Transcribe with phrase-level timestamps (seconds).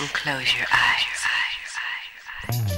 [0.00, 2.77] and close your eyes.2020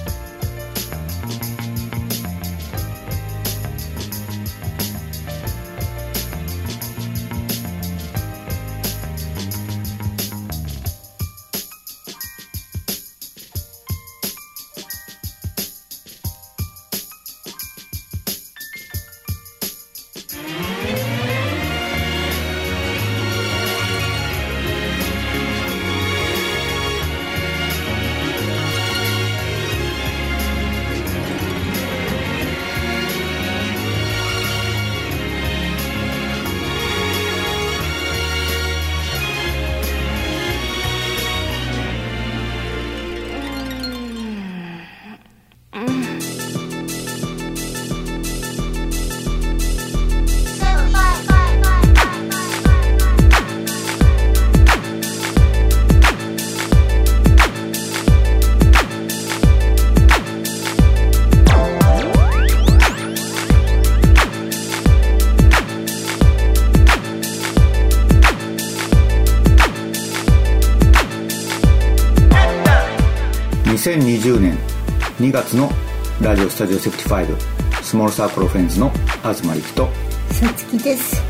[76.61, 77.39] タジオ75
[77.83, 78.91] スモールサークルフレンズの
[79.23, 79.89] 東力と。
[80.31, 81.23] さつきです。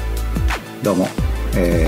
[0.82, 1.06] どうも。
[1.54, 1.86] え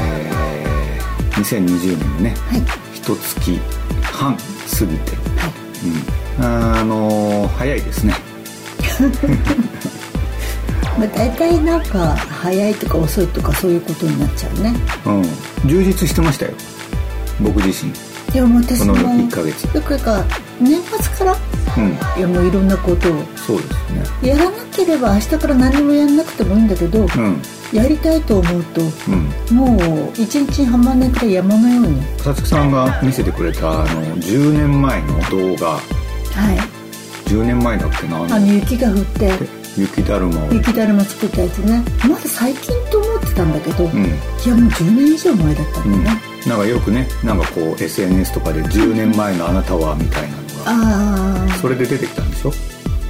[1.33, 2.63] ー、2020年のねはい。
[2.95, 3.59] 一月
[4.01, 4.43] 半過
[4.87, 5.53] ぎて、はい。
[6.39, 8.15] うん、あのー早いですね。
[10.97, 14.73] まあ大体なんか早いとか遅いとかそういうことになっちゃうね。
[15.05, 15.25] うん。
[15.69, 16.53] 充実してましたよ。
[17.41, 17.91] 僕自身。
[18.33, 19.65] いやもう私もこの1ヶ月。
[19.75, 20.25] よくか
[20.61, 21.42] 年末からうん
[22.17, 23.23] いやもういろんなことを。
[23.37, 24.29] そうですね。
[24.31, 27.43] やらなければ明日から何もやんなくてもいいんだけど、うん。
[27.73, 28.83] やりたいと思うと
[29.51, 29.57] うん。
[29.57, 32.03] もう一日に半万年くらい山のように。
[32.19, 35.73] さつきさんが見せてくれたあの10年前の動画。
[35.73, 35.81] は
[36.53, 37.29] い。
[37.29, 38.47] 10年前だっけなあの。
[38.47, 39.31] 雪が降って。
[39.79, 40.53] 雪だるまを。
[40.53, 41.83] 雪だるま作ったやつね。
[42.07, 44.03] まだ最近と思ってたんだけど、いうん。
[44.03, 46.05] やもう10年以上前だったんうん。
[46.05, 50.42] だね、なんかよくねなんかこう SNS とかで10年前のあなたはみたいな
[51.61, 52.53] それで出てきたんでしょ？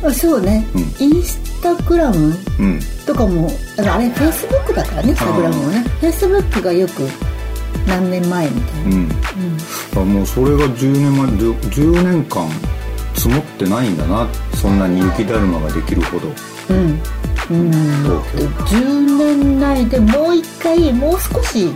[0.04, 0.80] あそうね、うん。
[1.06, 2.80] インスタグラムうん。
[3.06, 3.48] とかも
[3.78, 5.80] あのあれフェイスブックだからねインスタグラムもね。
[6.00, 7.08] フェイスブックがよく
[7.86, 9.08] 何年前みたいな、うん。
[9.96, 12.48] あもうそれが10年前 10, 10年間
[13.14, 14.28] 積もってないんだな。
[14.54, 16.28] そんなに雪だるまができるほど。
[16.70, 17.00] うん。
[17.50, 17.70] うん。
[18.02, 18.46] 東京。
[18.76, 21.68] 10年内でもう一回もう少し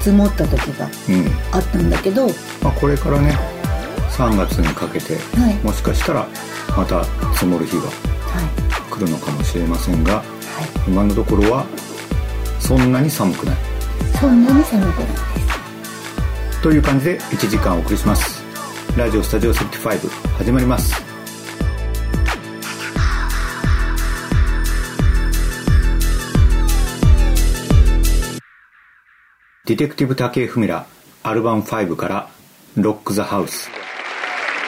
[0.00, 1.30] 積もった時がうん。
[1.52, 3.36] あったんだけど、はい、まあ、これからね
[4.20, 5.16] 3月にかけて
[5.64, 6.28] もしかしたら
[6.76, 8.90] また積もる日がはい。
[8.90, 10.24] 来るのかもしれませんがはい。
[10.90, 11.64] 今のところは
[12.58, 13.56] そんなに寒くない。
[14.20, 15.06] そんなに寒くない
[16.62, 18.44] という感じで1時間お送りします。
[18.94, 21.02] ラジオスタジオ75始まります。
[29.64, 30.84] ディテクティブ竹井文良
[31.22, 32.28] アルバム5から
[32.76, 33.70] 「ロック・ザ・ハウス」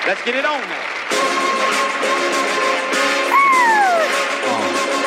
[0.07, 0.83] Let's get it on now.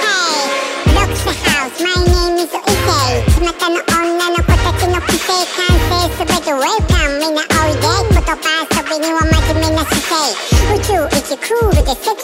[0.05, 0.45] Hey,
[0.95, 1.81] look the house.
[1.81, 3.25] My name is Issei.
[3.41, 8.37] 巷の女の子たちの規制完成すべて Welcome みんなおいで言葉
[8.69, 12.24] 遊びには真面目な姿勢宇宙一クールでセクシ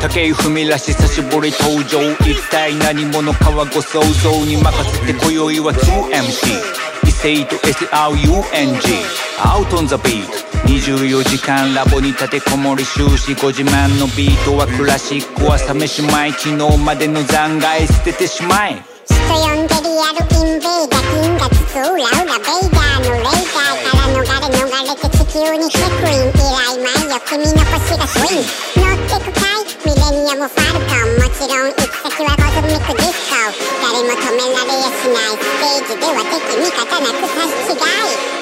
[0.00, 10.46] 武井文らし久しぶり登場一体何者かはご想像に任せて今宵は 2MC 異性と SRUNG Out on the beat.
[10.64, 26.30] 24時間ラボに立てこもり終始ご自慢のビートはクラシックは冷めしまい昨日までの残骸捨ててしまえ人呼んでリアルインベーダー金が筒裏裏ベイダーのレーダーから逃れ逃れて急にチェックイン。
[26.30, 28.48] 依頼前よ君の星がスイン
[28.80, 33.36] 乗ってくかいミレニアムファルコンもちろん行く先は cosmic disco。
[33.82, 35.36] 誰も止められやしない。
[35.36, 37.76] ステージでは敵味方なく差し違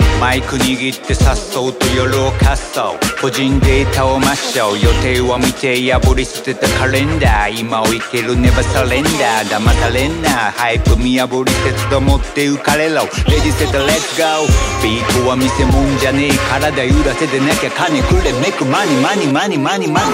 [0.00, 0.04] い。
[0.25, 10.31] マイク握ってさっそうと夜をかっそう個人データを抹消予定を見て破り捨てたカレンダー今を生きる never surrender 騙されんな。
[10.31, 13.03] hype 見破り節度持って浮かれろ。
[13.03, 14.83] Ready set let's go。
[14.82, 18.32] ビートは見せ物じゃねえ体揺らせてなきゃ金くれ。
[18.41, 20.06] Make money money money money money。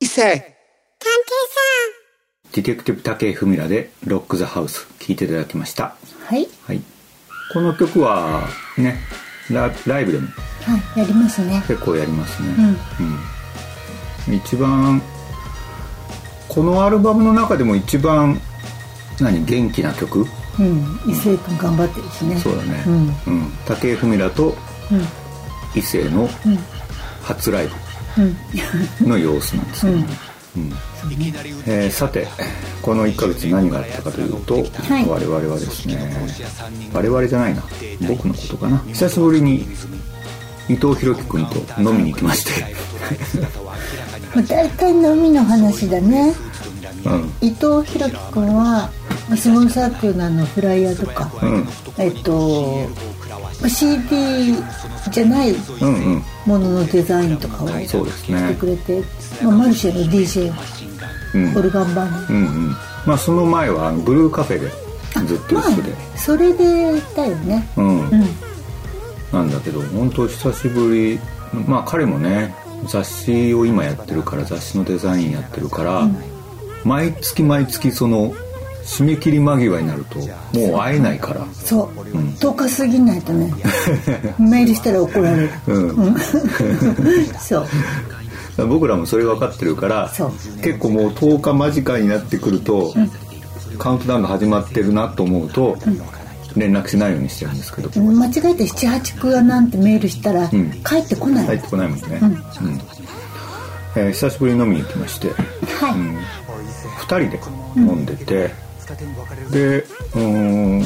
[0.00, 0.34] 伊勢。
[0.98, 1.60] 探偵さ
[2.54, 5.94] ディテクティブ竹井文良で「ロック・ザ・ハウス」聴いていただきました、
[6.26, 6.48] はい。
[6.66, 6.82] はい、
[7.52, 8.46] この曲は
[8.76, 8.98] ね
[9.50, 10.28] ラライブでも？
[10.62, 11.62] はいやりますね。
[11.66, 12.60] 結構やりますね、う
[13.02, 14.30] ん。
[14.30, 14.36] うん。
[14.36, 15.00] 一番
[16.48, 18.38] このアルバムの中でも一番
[19.20, 20.26] 何元気な曲？
[20.58, 21.00] うん。
[21.06, 22.36] 伊勢君頑張ってるしね。
[22.38, 22.94] そうだね、うん。
[23.08, 23.50] うん。
[23.66, 24.54] 竹井文良と
[24.90, 25.78] うん。
[25.78, 26.28] 伊勢のうん。
[27.22, 27.66] 初ライ
[28.18, 28.36] うん。
[29.00, 30.06] ブの様子なんですけどね、
[30.56, 30.72] うん
[31.66, 32.26] えーさて
[32.82, 34.64] この1ヶ月何があったかというと、い。
[35.06, 35.98] 我々はですね
[36.92, 37.62] 我々じゃないな
[38.08, 38.78] 僕のことかな。
[38.88, 39.66] 久しぶりに
[40.68, 42.74] 伊藤博樹君と飲みに行きまして。
[44.34, 46.34] まあ大体飲みの話だね。
[47.04, 47.32] うん。
[47.40, 48.90] 伊藤博樹君は
[49.36, 51.68] スモールサークルのあのフライヤーとか、うん。
[51.98, 52.86] えっと
[53.66, 54.54] CD
[55.10, 56.22] じゃないうんうん。
[56.46, 59.02] もののデザインとかをしてくれて、
[59.42, 60.77] まあ、マルシェの DJ うん
[61.56, 62.76] オルガンバンド、うんうん。
[63.06, 64.70] まあその前はブルーカフェで
[65.26, 67.68] ずっとまあ一緒で、それで行ったよね。
[67.76, 68.20] うん、うん。
[69.32, 71.20] なんだけど本当久しぶり
[71.66, 72.54] まあ彼もね
[72.86, 76.08] 雑誌を今やってるから雑誌のデザインやってるから、
[76.84, 78.32] 毎月毎月その
[78.84, 80.18] 締め切り間際になると
[80.58, 81.46] もう会えないから。
[81.52, 83.52] そう、10日過ぎないとね。
[84.38, 85.50] メールしたら怒られる。
[85.66, 86.16] うん。
[87.38, 87.66] そう
[88.66, 90.10] 僕らもそれ分かってるから
[90.62, 92.92] 結構もう10日間近になってくると、
[93.78, 95.76] カウントダウンが始まってるなと思うと、
[96.56, 100.50] 連絡しないようにしてるんですけど、間違えて78区なんてメールしたらん。
[100.82, 102.80] 帰ってこない、入ってこないもんね、うん。
[103.96, 107.40] えー久しぶりに飲みに行きまして、はい、うん、2人で
[107.76, 108.50] 飲んでて、
[109.50, 110.80] でうーん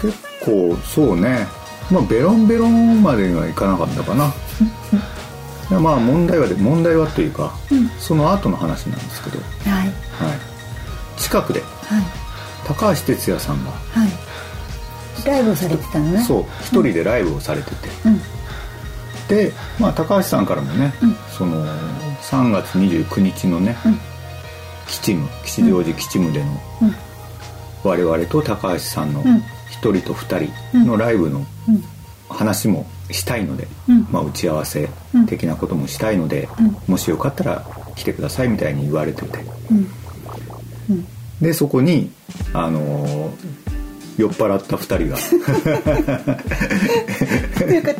[0.00, 0.12] 結
[0.44, 1.46] 構そうね。
[1.90, 4.28] まあベロンベロンまでにはいかなかったかな。
[4.28, 4.32] で
[5.80, 7.54] まあ問題はで問題はというか、
[7.98, 9.86] その後の話なんですけど、はい。
[9.86, 9.92] は
[11.14, 11.66] い、近くでは
[12.00, 12.04] い。
[12.64, 15.26] 高橋哲也さんがはい。
[15.26, 16.22] ライブをされてたのね。
[16.22, 18.20] そう一人でライブをされてて、うん。
[19.28, 20.92] で、まあ、高橋さんからもね、
[21.30, 21.64] その
[22.22, 23.76] 3月29日のね、
[24.86, 26.50] 吉夢吉祥寺吉夢での、
[26.82, 26.94] うん。
[27.84, 29.42] 我々と高橋さんのん。
[29.70, 30.38] 一人と二
[30.72, 31.44] 人のライブの
[32.28, 34.06] 話もしたいので、うん。
[34.10, 34.88] まあ、打ち合わせ
[35.26, 36.48] 的なこともしたいので、
[36.86, 37.64] もしよかったら
[37.94, 39.38] 来てくださいみたいに言われてて、
[41.40, 42.10] でそこに
[42.52, 43.62] あのー
[44.18, 45.16] 酔っ払った二人が。
[47.58, 47.94] というか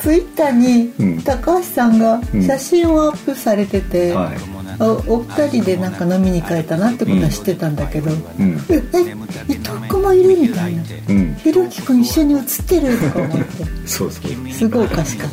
[0.00, 1.22] ツイッターにうん。
[1.22, 4.36] 高橋さんが写真をアップされてて、はい。
[4.80, 8.14] おお二人でなんか飲みに行かれたなってことは知ってたんだけど、ん。
[8.38, 9.00] ええ
[9.48, 9.67] 伊藤君
[10.08, 10.82] もいるみたいな。
[11.08, 11.34] うん。
[11.36, 13.44] ひろき君一緒に写ってるとか思って。
[13.86, 14.52] そうそう。
[14.52, 15.30] すごいおかしかっ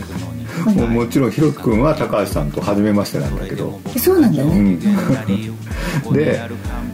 [0.66, 6.42] た、もうもちろんひろき君は高橋さんと初めましてなんだけど、えそうなんだね、うん、で、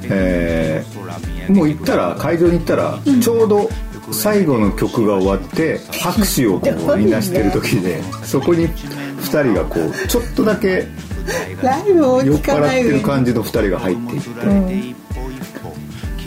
[0.03, 1.01] えー
[1.49, 3.69] もう行ったら会場に行ったら、ちょうど
[4.11, 15.20] 最後の曲が終わって拍手をこうみんなしてる時でそこに2人がこうちょっとだけ酔っ払ってる感じの2人が入っていって、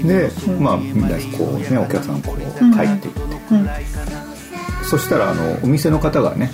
[0.07, 0.31] で
[0.61, 3.21] まあみんなこうねお客さんこう入っていって、
[4.85, 6.51] そしたらあのお店の方がね、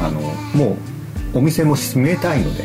[0.00, 0.20] あの
[0.54, 0.76] も
[1.34, 2.64] うお店も閉めたいので、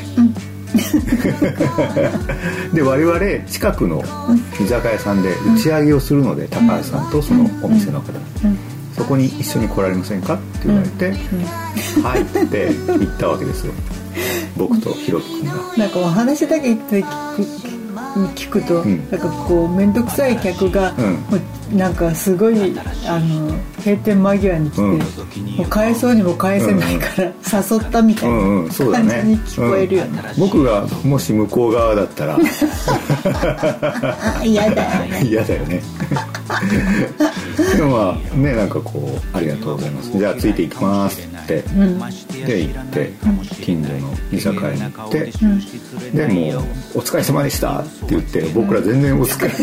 [2.73, 4.03] で我々近くの
[4.59, 8.13] 居酒屋さんで打ち上げをするので、高橋さんとそのお店の方、
[8.95, 11.11] そこに一緒に来られませんかって言われて
[12.01, 13.73] 「はい」って言ったわけですよ。
[14.55, 15.53] 僕とひろき君が。
[15.77, 17.74] なんかお話だけ聞
[18.15, 19.09] く聞くと、ん。
[19.11, 21.01] なんかこう面倒くさい客が、う
[21.75, 21.77] ん。
[21.77, 24.99] なんかすごいあの閉店間際に来て、うん。
[25.57, 27.33] もう返そうにも返せないから、誘
[27.77, 28.69] ったみたいなね。
[28.69, 30.39] 感じに聞こえるよね、うん。
[30.39, 32.37] 僕がもし向こう側だったら。
[32.37, 32.39] あ
[34.45, 35.21] 嫌だよね。
[35.25, 35.81] 嫌だよね。
[37.75, 40.11] でもまあねなんかこう「ありがとうございます。
[40.17, 41.61] じゃあついていきます」って、
[42.45, 43.11] で行って
[43.61, 45.31] 近所の居酒屋に行って、
[46.11, 46.63] でもう
[46.97, 49.51] 「お疲れ様でした」って言って僕ら全然お疲れ。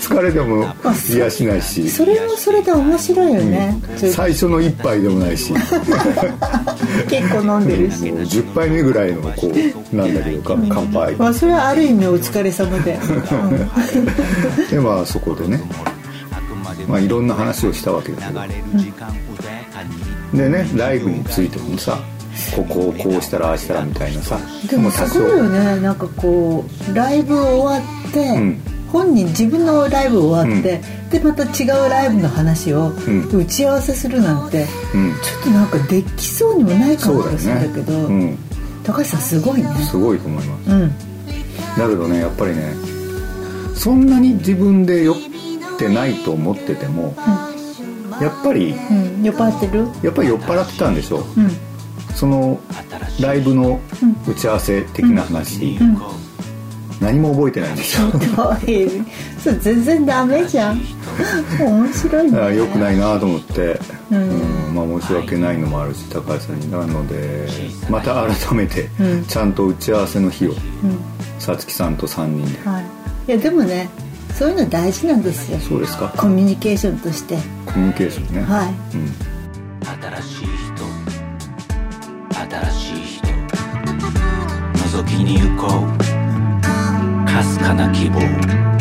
[0.00, 0.66] 疲れでも
[1.10, 1.90] 癒しないし。
[1.90, 5.52] それもそれで面白いよね、ちょ最初の一杯でもないし。
[7.08, 9.52] 結構飲んでるし、10杯目ぐらいのこ
[9.92, 11.16] うなんだけどか乾杯。
[11.16, 12.98] まあ、それはある意味お疲れ様で、
[14.70, 15.60] でまあそこでね
[16.88, 18.40] まあいろんな話をしたわけだけど
[20.34, 21.98] でねライブについてもさ
[22.56, 24.38] ここをこうしたらああしたらみたいなさ
[24.68, 28.60] でもすごいよねなんかこうライブ終わって、ん。
[28.90, 33.28] 本人自分のライブ終わって、でまた違うライブの話をん。
[33.28, 35.12] 打ち合わせするなんて、うん。
[35.14, 38.36] ちょっとなんかできそうにもない感じがするんだけどね。
[38.84, 39.68] 高橋さんすごいね。
[39.90, 40.70] すごいと思います。
[40.70, 40.92] うん。
[41.76, 42.72] だけどねやっぱりね
[43.74, 45.16] そんなに自分で酔っ
[45.78, 47.14] てないと思ってても、
[48.20, 49.22] やっぱりうん。
[49.22, 49.88] 酔っ払ってる？
[50.02, 51.40] やっぱり酔っ払ってたんでしょう。
[51.40, 51.50] ん。
[52.14, 52.60] その
[53.20, 53.80] ライブの
[54.28, 55.78] 打ち合わせ的な話、
[57.00, 58.08] 何も覚えてないんですよ。
[58.38, 58.88] おい
[59.38, 60.80] それ全然ダメじゃん。
[61.58, 62.56] 面白いね。
[62.56, 64.68] 良くないなと思って、うん。
[64.68, 64.74] うん。
[64.74, 66.70] まあ申し訳ないのもあるし高橋さんに。
[66.70, 67.48] なので
[67.90, 69.24] また改めてうん。
[69.24, 70.56] ちゃんと打ち合わせの日をうん。
[71.40, 72.68] さつきさんと3人で。
[72.68, 72.84] はい。
[73.26, 73.88] いやでもね
[74.36, 75.58] そういうの大事なんですよ。
[75.60, 76.12] そうですか。
[76.16, 77.36] コミュニケーションとして。
[77.64, 78.68] コミュニケーションね、はい。
[78.68, 79.12] うん。
[79.86, 80.84] 新しい人。
[82.34, 83.26] 新しい人。
[84.98, 87.30] 覗きに行こう。
[87.30, 88.73] かすかな希望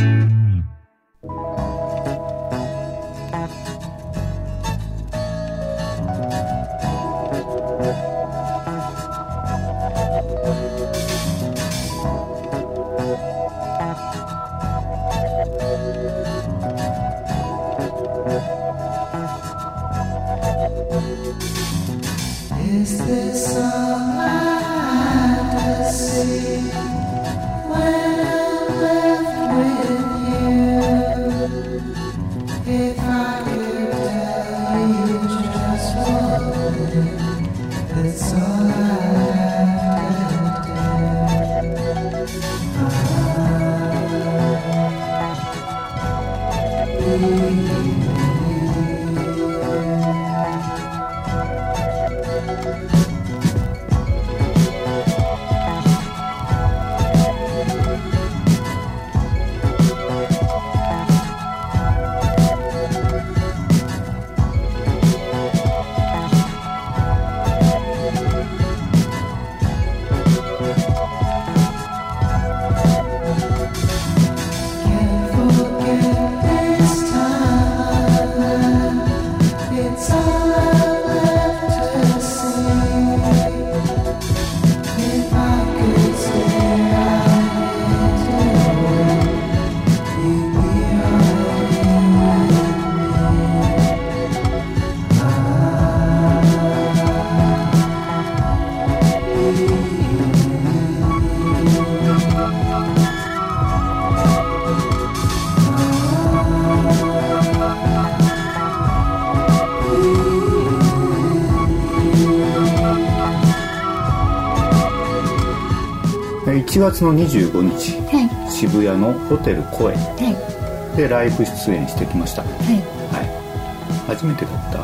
[116.74, 118.52] 1月の25日はい。
[118.52, 120.98] 渋谷のホテルコエはい。
[120.98, 122.42] でライブ出演してきました。
[122.42, 124.08] ははい。
[124.08, 124.80] 初めてだった。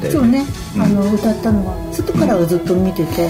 [0.00, 0.82] だそうね、うん。
[0.82, 3.28] あの歌ったのは外からはずっと見てて、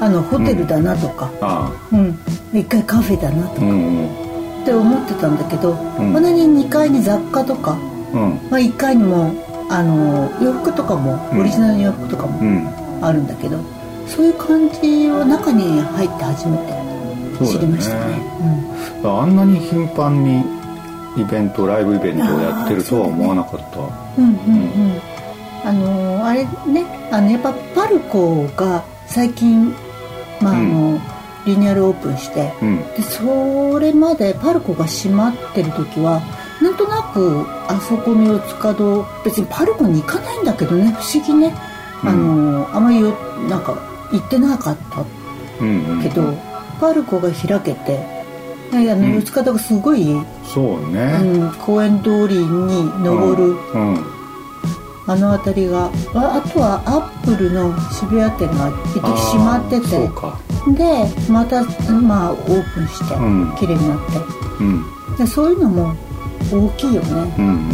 [0.00, 2.16] あのホテルだなとか、あうん。
[2.54, 4.62] 一回カフェだなとあうんうん。
[4.62, 6.12] って思ってたんだけど、ん。
[6.14, 7.72] 同じ2階に雑貨とか、
[8.14, 8.38] うん。
[8.48, 9.34] まあ、1階にも
[9.68, 11.40] あの洋服とかもうん。
[11.40, 13.04] オリジナルの洋服とかもうん。
[13.04, 13.58] あるんだけど、
[14.06, 16.75] そういう感じを中に入って初めて
[17.44, 18.20] 知りましたね
[19.04, 20.44] あんなに頻繁に
[21.16, 23.78] イベントライブイベントをやってるとは思わなかった。
[24.20, 25.00] うんうんうんうん。
[25.64, 29.74] あのあれねあのやっぱパルコが最近、
[30.40, 31.00] まああの
[31.46, 32.78] リニューアルオープンして、うん。
[32.94, 36.20] でそれまでパルコが閉まってる時は
[36.60, 41.54] なんとなくあそこの四つ角別にパルコに行かないんだけどね不思議ね、
[42.02, 43.10] あのあまりよ
[43.48, 43.72] なんか
[44.12, 45.04] 行ってなかった
[45.60, 46.02] うんうん。
[46.02, 46.22] けど、
[46.80, 48.16] パルコが開けて
[48.70, 50.04] であの四つ角がすごい、
[50.44, 51.18] そうね。
[51.22, 54.04] うん公園通りに登る、うんうん。
[55.06, 60.38] あの辺りがああとはアップルの渋谷店が一時閉まっててそうか。
[60.76, 60.82] で
[61.30, 63.56] また、まあ、オープンして、うん。
[63.56, 64.18] 綺麗になって。
[64.60, 65.16] うん。
[65.16, 65.94] でそういうのも
[66.52, 67.34] 大きいよね。
[67.38, 67.70] うんうん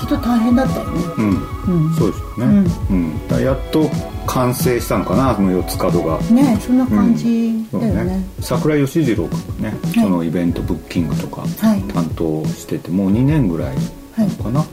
[0.00, 1.04] きっと大変だったよね。
[1.18, 1.24] うん。
[1.26, 1.86] うん。
[1.86, 2.70] うんそうですよね。
[2.90, 3.28] うん。
[3.28, 3.90] だやっと
[4.26, 6.18] 完成したのかなその四つ角が。
[6.30, 11.82] ねそんな感じだよね,、桜井義次郎君がね、そのイベントブッキングとかはい。
[11.92, 13.82] 担当しててもう2年ぐらいな。
[14.18, 14.66] のかな、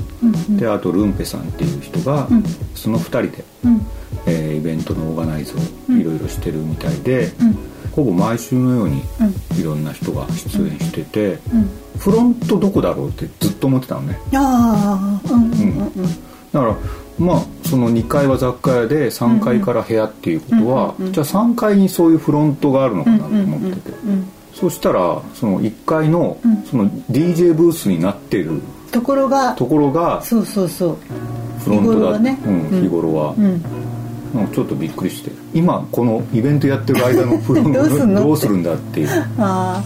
[0.57, 2.43] であとルンペさんっていう人が、ん。
[2.75, 3.85] その2人で、うん。
[4.25, 7.57] えーイベントのオーガナイズをいろいろしてるみたいで、うん。
[7.91, 9.59] ほぼ毎週のようにうん。
[9.59, 11.69] いろんな人が出演してて、うん。
[11.97, 14.19] フロントどこだろうってずっと思ってたのね。
[14.33, 15.57] ああうんうんうん。
[15.57, 15.93] うん。
[16.51, 16.75] だから
[17.17, 23.97] まあその2階は雑貨屋で3階から部屋っていうことは、じゃあ3階にそういうフロントがあるのかなと思ってて、
[24.53, 26.38] そしたらその1階の
[26.69, 28.61] その DJ ブースになってる
[28.91, 30.97] ところがところがそうそうそう。
[31.63, 32.39] フロントだ日頃はね。
[32.45, 33.61] うん、日頃は、うん。
[34.53, 35.31] ちょっとびっくりして。
[35.53, 37.83] 今このイベントやってる間のフロント
[38.23, 39.09] どうするんだっていう。
[39.38, 39.83] あ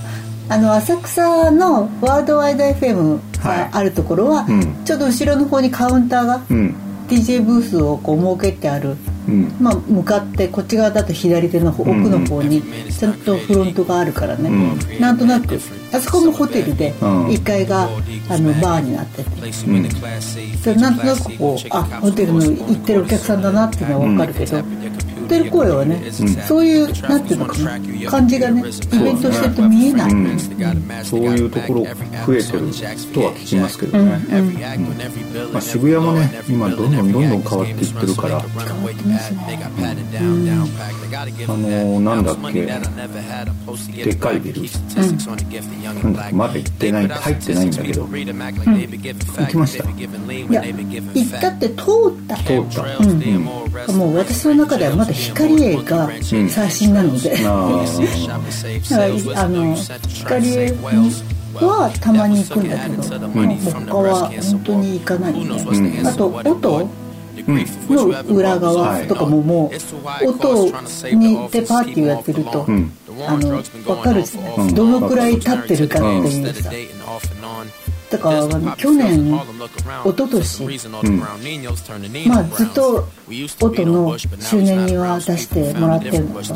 [0.49, 0.53] ー。
[0.53, 4.75] あの浅草のワールドワイド FM があるところは、うん。
[4.85, 6.75] ちょっと後ろの方にカウンターが、うん
[7.07, 8.95] DJ ブースをこう設けてある、
[9.27, 9.55] うん。
[9.59, 15.59] まあ、向かってこっち側だと左手の方奥の方にちゃんとフロントがあるからね、うなんとなく
[15.91, 17.27] あそこもホテルでうん。
[17.27, 17.83] 1階が
[18.29, 19.89] あのバーになってて、うん。
[19.91, 24.91] それなんとなくこうあホテルの行ってるお客さんだなっていうのは分かるけど、言
[25.23, 26.11] ってる声はね、
[26.47, 28.63] そういうなんていうのかな感じがねイ
[28.99, 30.39] ベントしてると見えない、うん。
[31.03, 31.85] そういうところ
[32.25, 32.59] 増えてる
[33.13, 34.53] とは聞きますけどね、うん
[35.51, 38.39] まあ、渋谷もね今どんどんどんどん変わっていってるから。
[38.41, 39.59] 変わってますね。
[41.47, 42.65] あのーなんだっけ。
[44.03, 44.65] でっかいビル、な
[45.03, 47.07] んまだ行ってない。
[47.07, 49.83] 入ってないんだけど、行きました。
[49.83, 49.87] い
[50.51, 52.35] や行ったって通った。
[52.37, 53.43] 通った、うん。
[53.97, 56.09] もう私の中ではまだ光栄が
[56.49, 57.85] 最新なので、あ
[58.89, 59.75] だからあの
[60.07, 60.73] 光栄
[61.53, 66.89] はたまに行くんだけど、もう他は本当に行かないんで、あと音
[67.89, 69.71] の裏側とかもも
[70.23, 70.65] う音
[71.15, 72.65] にでパーティーをやってると、
[73.27, 76.71] あの分かるじゃないどのくらい経ってるかっていうさ
[78.13, 79.39] だから去年一
[80.05, 80.43] 昨年
[82.27, 83.07] まあずっと
[83.59, 86.55] 音の周年には出してもらってるんだけど、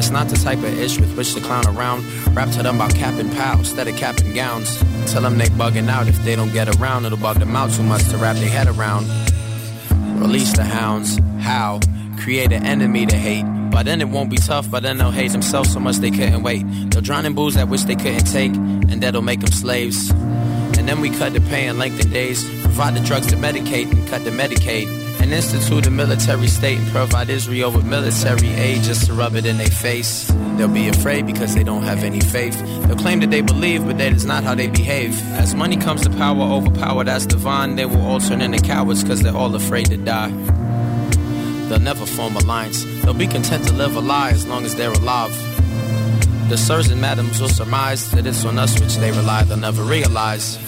[0.00, 2.06] It's not the type of ish with which to clown around.
[2.34, 4.78] Rap to them about capping pals instead of capping gowns.
[5.12, 7.04] Tell them they bugging out if they don't get around.
[7.04, 9.06] It'll bug them out too much to wrap their head around.
[10.18, 11.20] Release the hounds.
[11.40, 11.80] How?
[12.18, 13.44] Create an enemy to hate.
[13.70, 16.42] But then it won't be tough, but then they'll hate themselves so much they couldn't
[16.42, 16.64] wait.
[16.90, 20.08] They'll drown in booze that which they couldn't take, and that'll make them slaves.
[20.78, 24.08] And then we cut the pay and lengthen days, provide the drugs to medicate and
[24.08, 25.09] cut the Medicaid.
[25.20, 29.46] And institute a military state and provide Israel with military aid just to rub it
[29.46, 30.26] in their face.
[30.56, 32.58] They'll be afraid because they don't have any faith.
[32.86, 35.20] They'll claim that they believe, but that is not how they behave.
[35.34, 39.02] As money comes to power over power that's divine, they will all turn into cowards
[39.02, 40.30] because they're all afraid to die.
[41.68, 42.84] They'll never form alliance.
[43.02, 45.32] They'll be content to live a lie as long as they're alive.
[46.48, 49.44] The sirs and madams will surmise that it's on us which they rely.
[49.44, 50.58] They'll never realize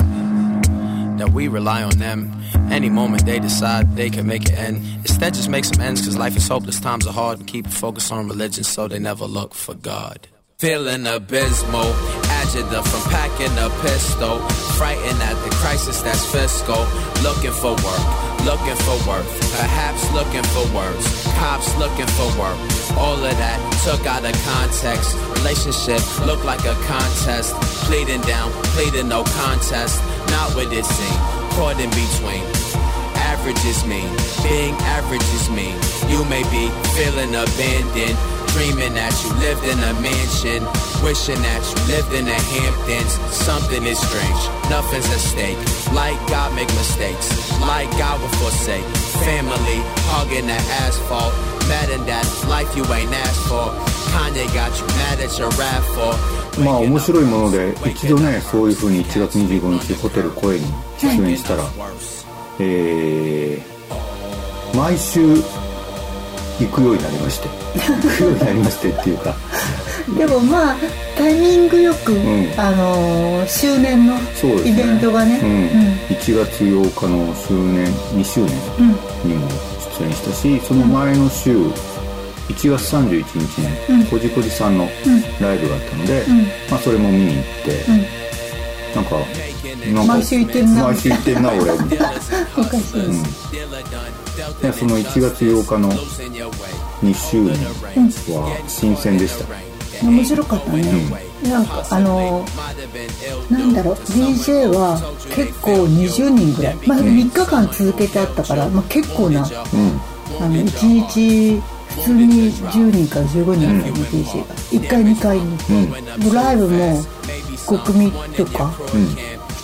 [1.23, 2.33] that we rely on them.
[2.71, 4.79] Any moment they decide they can make it end.
[5.07, 8.11] Instead, just make some ends because life is hopeless, times are hard, and keep focus
[8.11, 10.27] on religion so they never look for God.
[10.59, 11.93] Feeling abysmal,
[12.41, 14.39] adjutant from packing a pistol.
[14.79, 16.83] Frightened at the crisis that's fiscal.
[17.23, 18.05] Looking for work,
[18.43, 19.31] looking for worth.
[19.59, 21.07] Perhaps looking for words.
[21.39, 22.59] Cops looking for work.
[22.98, 25.16] All of that took out of context.
[25.38, 27.55] Relationship looked like a contest.
[27.87, 30.02] Pleading down, pleading no contest.
[30.31, 31.22] Not what it seemed.
[31.57, 32.44] Caught in between.
[33.16, 34.09] Average is mean.
[34.42, 35.76] Being average is mean.
[36.09, 38.18] You may be feeling abandoned.
[38.52, 40.61] Dreaming that you lived in a mansion,
[41.00, 43.16] wishing that you lived in the Hamptons.
[43.33, 45.57] Something is strange, nothing's at stake.
[45.96, 47.33] Like God make mistakes,
[47.64, 48.85] like God will forsake.
[49.24, 49.81] Family
[50.12, 51.33] hugging the asphalt,
[51.73, 53.73] mad in that life you ain't asked for.
[54.13, 56.13] Kanye got you mad at your rap for.
[56.63, 60.67] まあ面白いもので一度ねそういうふうに1月25日ホテル声に
[61.01, 61.65] 出演したら、
[62.61, 63.73] えー
[64.75, 65.21] 毎週
[66.59, 69.35] 行くようになりまして行くようになりましてっていうか。
[70.17, 70.77] でもまあ
[71.17, 72.49] タイミングよく、ん。
[72.59, 74.15] あのー周年の
[74.65, 75.41] イベントがね。
[75.43, 76.17] うん。
[76.17, 78.55] 1月8日の周年2周年
[79.25, 79.47] にも
[79.98, 81.57] 出演したしその前の週
[82.48, 83.59] 1月31日
[83.92, 84.88] にこじこじさんの
[85.40, 86.24] ライブがあったので、
[86.70, 89.16] まあ、それも見に行って、なんか
[89.87, 90.85] なんか毎週行ってんな。
[90.85, 91.61] 毎週行ってんな俺。
[91.61, 92.11] みたいな
[92.59, 93.00] おかしい。
[93.00, 95.92] です、でその1月8日の
[97.02, 97.55] 2周年
[98.35, 100.83] は新鮮でした、面白かったね、
[101.48, 102.44] なんかあの
[103.50, 104.98] なんだろう DJ は
[105.35, 109.44] 結構20人ぐらい、まあ、3日間続けてあったから、まあ、結構な、あ
[110.48, 111.61] の1日
[111.96, 114.55] 普通に10人から15人ぐらいの DJ が。
[114.55, 115.59] 1回2回に、
[116.24, 117.02] でライブも
[117.66, 118.72] 5組とか、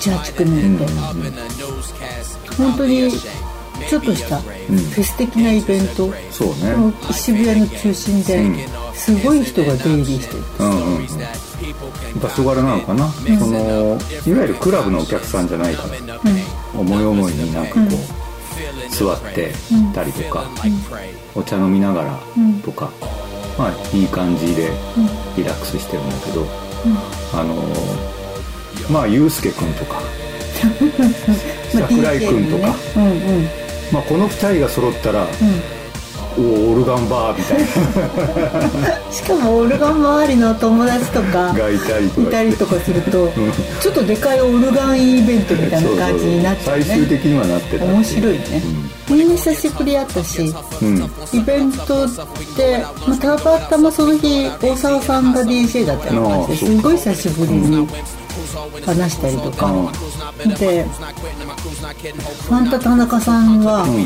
[0.01, 0.87] 78組で、
[2.57, 3.11] 本当に
[3.89, 6.93] ちょっとしたフェス的なイベント、そうね。
[7.13, 10.43] 渋谷の中心ですごい人が出入りしてる。
[10.59, 11.48] うんうんうん
[12.19, 16.21] 場所柄なのかな、そのいわゆるクラブのお客さんじゃないから、
[16.75, 19.53] 思い思いになんかこう、座って
[19.95, 20.45] たりとか、
[21.35, 22.19] お茶飲みながら
[22.65, 22.91] とか、
[23.59, 24.71] まあいい感じで
[25.37, 26.47] リラックスしてるんだけど、
[27.35, 30.01] あのーまあユうスケ君とか
[31.75, 32.75] まあ 桜井君とか、
[33.93, 35.27] まあ、この2人が揃ったら、
[36.39, 39.13] オルガンバーみたいな。
[39.13, 43.33] しかもオルガン周りの友達とかがいたりとかいたりとかすると
[43.81, 46.85] ちょっとでかいオルガンイベントみたいな感じになっちゃうね。
[46.85, 48.63] 最終的にはなってた面白いね、
[49.11, 50.43] みんな久しぶりやったし、
[50.83, 50.99] うん。
[51.33, 52.07] イベント
[52.57, 57.89] で、まあ、たまたまその日大沢さんが DJ だったような感じですごい久しぶりに
[58.85, 59.73] 話したりとか、
[60.59, 64.05] でファンタ田中さんは、あの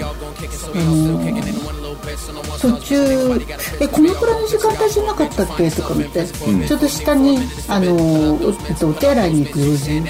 [2.61, 3.41] 途中
[3.81, 6.25] 「えこのくらいの時間帯じゃなかったっけ?」とか見て、
[6.67, 7.39] ちょっと下に
[7.69, 7.95] あの
[8.35, 10.07] お手洗いに行く用事の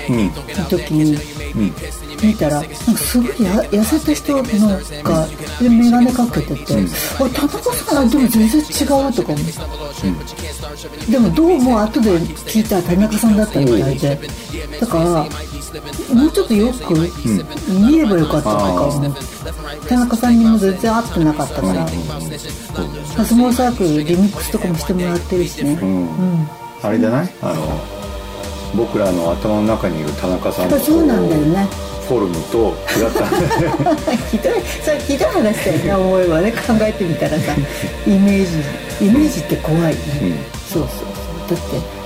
[0.68, 1.18] 時に、
[2.22, 4.42] 見たらなんかすごいや痩せた人の
[5.02, 5.26] が
[5.60, 6.74] で眼鏡かけてて
[7.18, 9.44] 「あ田中さんあでも全然違う」とか思っ
[11.06, 14.20] て、でもどうも後で聞いたら田中さんだったみたいで。
[14.80, 15.04] だから
[16.14, 16.94] もうちょっとよく
[17.68, 19.22] 見ればよかったとか思って
[19.88, 21.88] 田中さんにも全然会ってなかったから。
[21.88, 26.48] 相撲サークルリミックスとかもしてもらってるしね、うん。
[26.82, 27.30] あれじゃない？
[27.42, 27.80] あの
[28.74, 31.68] 僕らの頭の中にいる田中さんのやっぱそうなんだよね
[32.12, 33.24] フォルムと違った。
[34.30, 34.52] ひどい。
[34.84, 36.52] それひどい話だよね思えばね。
[36.52, 37.54] 考えてみたらさ
[38.06, 38.46] イメー
[39.00, 39.82] ジイメージって怖い。
[39.82, 39.96] ね、
[40.70, 40.88] そうそう
[41.48, 41.56] そう。
[41.56, 42.02] だって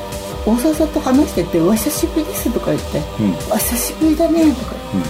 [0.46, 3.00] 大沢さんと話してて「お久しぶりです」とか言って
[3.50, 5.04] 「お久しぶりだね」とか言っ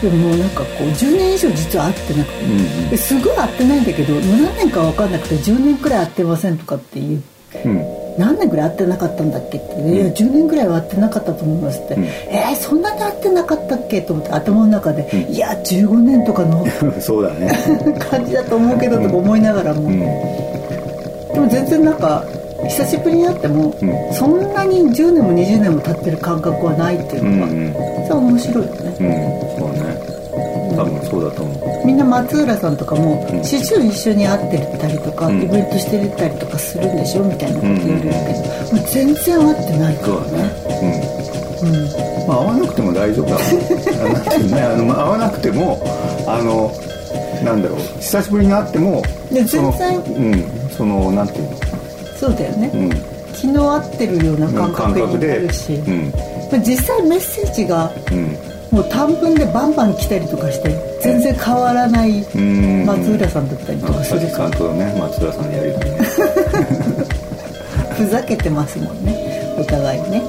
[0.00, 7.20] て、でももうなんかこう10年以上実は会ってなくて、ですごい会ってないんだけど何年か分かんなくて10年くらい会ってませんとかって言っ
[7.52, 11.96] て、何年くらい会ってなかったんだっけって、いや10年くらいは会ってなかったと思いますって、
[12.28, 14.02] えー、そんなに会ってなかったっけ？
[14.02, 16.64] と思って頭の中で、いや15年とかの。
[17.00, 17.50] そうだね。
[18.10, 19.90] 感じだと思うけどとか思いながらも、
[21.34, 22.24] でも全然なんか
[22.68, 23.74] 久しぶりに会っても、
[24.12, 27.48] そんなに10年も20年も経ってる感覚はないっていうのが、
[28.06, 29.58] それは面白いよね、うん。
[29.58, 30.12] そうね
[30.76, 31.86] 多分そうだと思う。
[31.86, 37.24] みんな松浦さんとかも始終一緒に会ってたりとか、イベントしてたりとかするんでしょ？
[37.24, 40.50] みたいなこと言われるけど、もう全然会ってないからね。
[41.62, 42.28] うん。
[42.28, 43.42] まあ会わなくても大丈夫だもん。
[44.32, 45.78] あのねあのまあ会わなくても
[46.26, 46.72] あの
[47.44, 47.78] なんだろう。
[48.00, 49.46] 久しぶりに会っても全
[50.00, 50.44] うん。
[50.76, 51.56] そのなんていうの。
[52.18, 52.90] そうだよね、うん。
[53.34, 56.12] 昨日会ってるような感覚になるし、うん。
[56.50, 58.36] まあ実際メッセージがうん
[58.72, 60.70] もう短文でバンバン来たりとかして
[61.02, 62.86] 全然変わらないうん。
[62.86, 64.50] 松浦さんだったりとかするから。
[64.50, 65.98] とね松浦さんのやりとりね。
[67.94, 69.14] ふざけてますもんね。
[69.58, 70.22] お互いね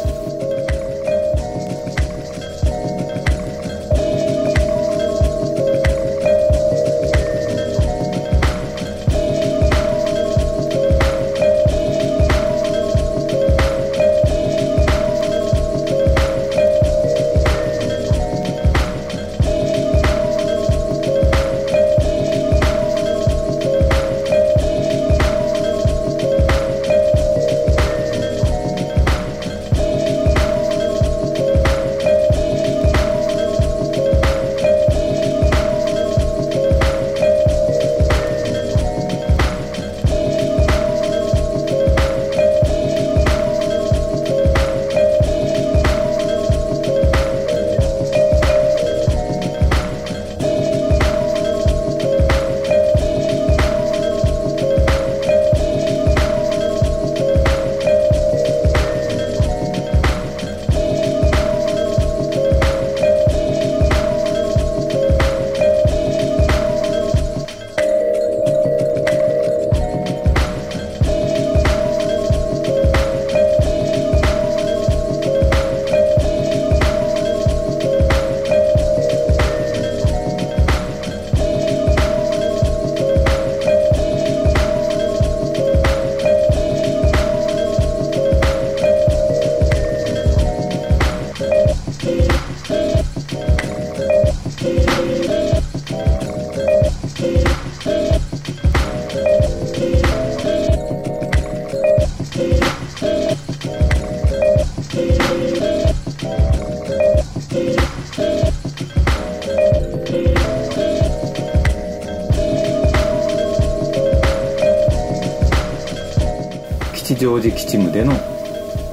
[117.44, 118.14] 祥寺吉夢での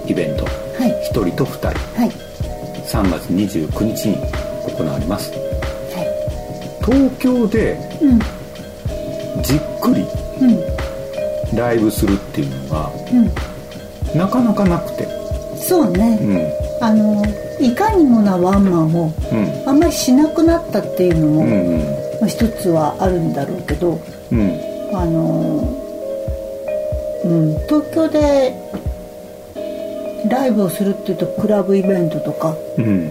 [0.06, 0.44] イベント。
[0.44, 0.50] は
[0.86, 1.10] い。
[1.12, 1.68] 1人と2人。
[1.68, 2.10] はい。
[2.84, 4.16] 3月29日に
[4.66, 5.30] 行われます。
[5.30, 6.02] は
[6.84, 7.78] 東京で
[9.42, 10.04] じっくり
[10.40, 11.56] うん。
[11.56, 14.18] ライブするっていうのがうん。
[14.18, 15.06] なかなかなくて。
[15.56, 16.84] そうね、うん。
[16.84, 17.24] あの
[17.60, 19.68] いかにもなワンマンをうん。
[19.68, 21.80] あんまりしなくなったっていうのも、うん
[22.20, 24.00] まあ、一つはあるんだろうけど
[24.32, 24.96] うんうん。
[24.96, 25.79] あの
[27.24, 27.52] うん。
[27.68, 28.54] 東京で
[30.28, 32.54] ライブをするっていうとクラブイベントとか。
[32.78, 33.10] うん。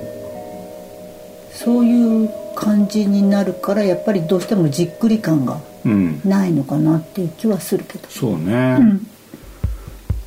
[1.51, 6.21] そういう感じになるからやっぱりどうしてもじっくり感がうん。
[6.25, 8.07] ないのかなっていう気はするけど。
[8.09, 9.07] そうね、うん。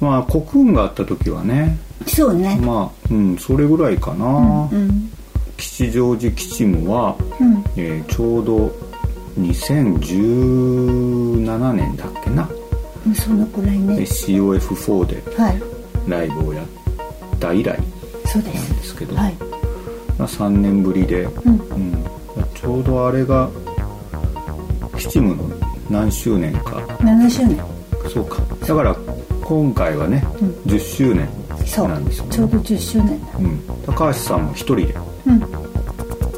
[0.00, 1.78] まあ国運があった時はね。
[2.06, 2.58] そうね。
[2.60, 5.10] まあうんそれぐらいかな、うん
[5.56, 7.64] 吉祥寺吉夢は、うん。
[7.76, 8.72] えーちょうど
[9.38, 12.61] 2017年だっけな、うん
[13.14, 15.62] そのくらいね COF4 ではい。
[16.08, 16.66] ライブをやっ
[17.38, 19.34] た以来なんですすけど、はい。
[20.18, 21.52] まあ、3年ぶりで、うん。
[21.54, 22.04] うん。
[22.54, 23.48] ちょうどあれが
[24.96, 25.48] 吉夢の
[25.90, 26.76] 何周年か。
[27.00, 27.62] 7周年。
[28.12, 28.42] そうか。
[28.66, 28.96] だから
[29.42, 30.48] 今回はね、うん。
[30.66, 31.28] 10周年
[31.88, 32.30] なんですよね。
[32.32, 33.20] ちょうど10周年。
[33.20, 34.94] だうん、高橋さんも一人で
[35.26, 35.40] うん。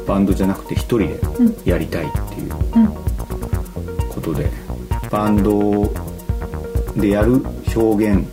[0.05, 1.05] バンドじゃなくて一人で
[1.39, 1.57] うん。
[1.65, 2.87] やりたいっていううん。
[4.09, 4.49] ことで
[5.11, 5.83] バンド
[6.95, 7.41] でやる
[7.75, 8.25] 表現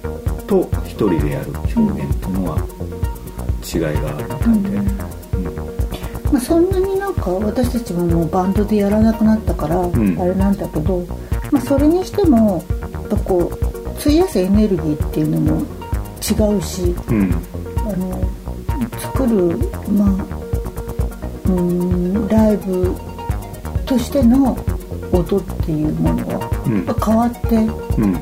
[0.47, 2.59] と一人でやる表現っていうのは
[3.75, 4.79] 違いがあるみたいで、
[6.33, 9.93] まあ、そんなになんか私たちももうバンドでやらなくなったからあん。
[10.17, 11.05] れなんだけど、
[11.51, 15.61] まあ、それにしてもやっぱこう費やすエネルギーっていうのも
[16.21, 17.35] 違うしうん。
[17.79, 18.21] あの
[18.99, 19.59] 作る
[19.93, 20.11] まあ
[21.45, 21.61] うー
[22.25, 22.95] んライブ
[23.85, 24.57] としての
[25.13, 26.85] 音っていうものはうん。
[26.87, 28.15] やっぱ変わってうん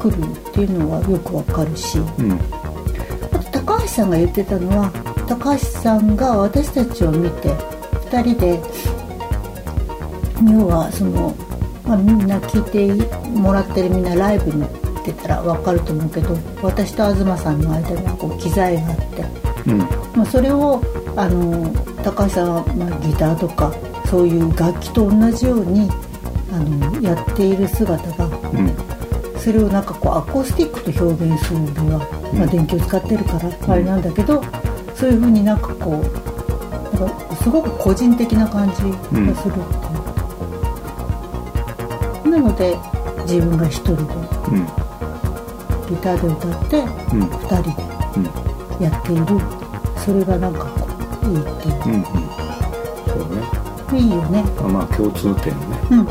[0.00, 1.98] くるっていうのはよくわかるし。
[1.98, 2.32] うん。
[2.32, 4.90] あと高橋さんが言ってたのは
[5.28, 7.50] 高橋さんが私たちを見て
[8.10, 8.60] 2人で
[10.50, 11.34] 要はその、
[11.86, 19.24] まあ、みんな聞いてもらってるみんなライブに行ってたら分かると思うけど私と東さんの間にはこう機材があって、
[19.70, 19.78] うん。
[19.78, 20.82] まあ、それを
[21.16, 21.70] あの
[22.02, 23.72] 高橋さんは、まあ、ギターとか
[24.06, 25.88] そういう楽器と同じように
[26.52, 28.89] あのやっている姿がうん
[29.40, 31.98] それをなんかこうアコースティックと表現するには、
[32.34, 34.42] まあ、電気を使ってるからあれなんだけど、
[34.94, 36.02] そういうふうになんかこう
[36.96, 39.18] なんかすごく個人的な感じがするって
[42.28, 42.76] いう、なので
[43.22, 44.66] 自分が一人でうん。
[45.88, 46.80] ギターで歌って
[47.14, 47.20] うん。
[47.20, 47.28] 二
[47.62, 47.62] 人
[48.78, 49.26] でやっている。
[49.96, 50.86] それがなんかこ
[51.26, 52.04] ういいっていう。
[53.08, 53.42] そうね。
[53.98, 54.44] いいよね。
[54.56, 55.56] まあまあ共通点を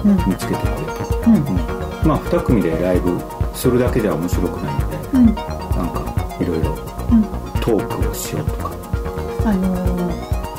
[0.03, 0.87] ね見つけてくれ
[1.23, 1.35] たうん。
[1.35, 3.19] うんまあ2組でライブ
[3.53, 5.25] するだけでは面白くないのでうん。
[5.25, 5.35] なん
[5.93, 6.69] かいろいろ
[7.11, 7.23] うん。
[7.61, 8.71] トークをしようとか。
[9.45, 10.09] あのー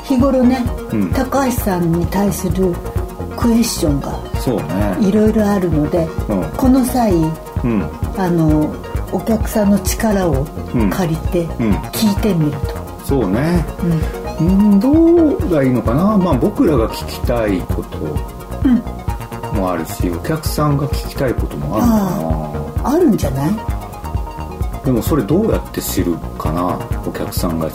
[0.03, 0.57] 日頃ね、
[0.91, 1.11] うん。
[1.11, 2.73] 高橋さんに対する
[3.37, 4.97] クエスチョンがそうね。
[5.07, 6.43] いろいろあるので、うん。
[6.57, 7.89] この際うん。
[8.17, 8.75] あの
[9.13, 10.89] お客さんの力をうん。
[10.89, 11.71] 借りてうん。
[11.93, 13.65] 聞いてみると、そうね。
[14.39, 14.47] うん。
[14.47, 16.17] うんどうがいいのかな。
[16.17, 18.15] まあ僕らが聞きたいことうん
[19.61, 21.85] もあるしお客さんが聞きたいこともある
[22.23, 23.55] のかあるんじゃない？
[23.55, 26.79] なでもそれどうやって知るかな？
[27.05, 27.69] お客さんが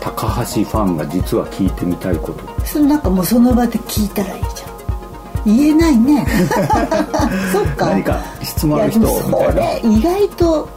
[0.00, 2.66] 高橋ファンが実は聞いてみたいこと。
[2.66, 5.56] それなんかもうその場で聞いたらいいじゃん。
[5.56, 6.26] 言えないね。
[7.52, 7.86] そっか。
[7.86, 10.68] 何か質問ある人そみたいなれ意外と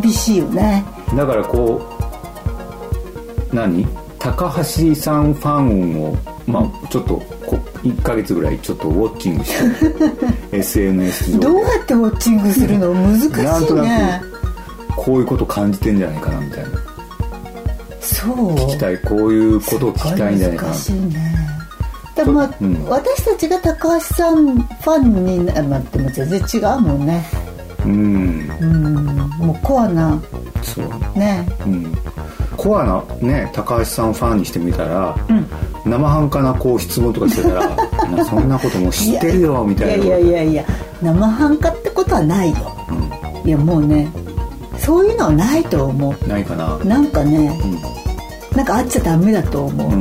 [0.00, 0.84] 厳しいよね。
[1.16, 1.82] だからこ
[3.52, 3.86] う何？
[4.18, 7.24] 高橋さんファンをまあちょっとこ
[7.82, 9.52] 1ヶ月ぐらいちょっとウォッチングし
[10.50, 12.92] て SNS 上どうやってウォッチングするの？
[12.94, 13.42] 難しいね。
[13.44, 14.22] なんとな
[14.96, 16.70] こういうこと感じてんじゃないかなみたいな。
[18.00, 18.54] そう。
[18.54, 20.72] 聞きたいこういうことを聞きたいんじゃないかな。
[20.72, 21.36] 難しいね。
[22.16, 22.84] でも、まあうん。
[22.84, 27.24] 私たちが高橋さんファンになまあでも全然違うもんね。
[27.84, 28.50] うん。
[28.60, 29.04] うん。
[29.38, 30.20] もうコアな
[30.62, 31.18] そう。
[31.18, 31.46] ね。
[31.64, 31.96] うん
[32.60, 35.46] コアなね高橋さんファンにしてみたら、うん。
[35.86, 37.74] 生半可なこう質問とかしてたら
[38.10, 40.64] な そんなこともう知ってるよみたいないやいやいやいや
[41.00, 42.56] 生半可ってことはないよ。
[43.46, 44.12] いやもうね
[44.76, 46.26] そういうのはないと思う。
[46.26, 46.76] ん、ないかな。
[46.76, 48.56] うなんかねうん。
[48.56, 49.96] なんかあっちゃダメだと思う、う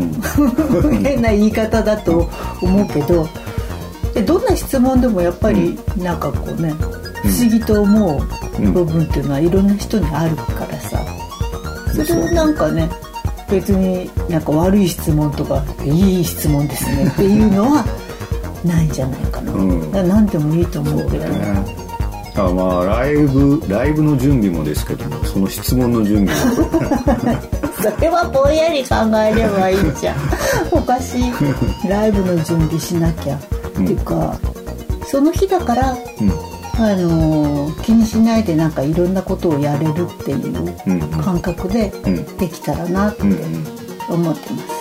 [0.94, 1.02] ん。
[1.02, 2.28] 変な言い方だと
[2.62, 3.26] 思うけど
[4.14, 6.74] でどんな質問でもやっぱりなんかこうね、
[7.24, 8.22] 不思議と思
[8.60, 11.00] う部分っていうのはいろんな人にあるからさ
[11.94, 12.90] それをなんかね
[13.50, 17.86] 別になんか悪い質問とかいい質問ですねっていうのは
[18.64, 19.92] ないんじゃないかな、うん。
[19.92, 21.26] だから何でもいいと思うけど。
[21.26, 21.90] ね。
[22.36, 27.42] あまあライブライブの準備もですけどもその質問の準備も
[27.82, 30.16] それはぼんやり考えればいいじゃん。
[30.72, 31.34] おかしい。
[31.90, 33.40] ライブの準備しなきゃ、っ
[33.72, 34.38] ていうか
[35.08, 35.98] その日だから、
[36.82, 41.92] あの気にしないでなんかいろんなことをやれるっていう感覚で
[42.40, 43.24] できたらなって
[44.10, 44.79] 思ってます、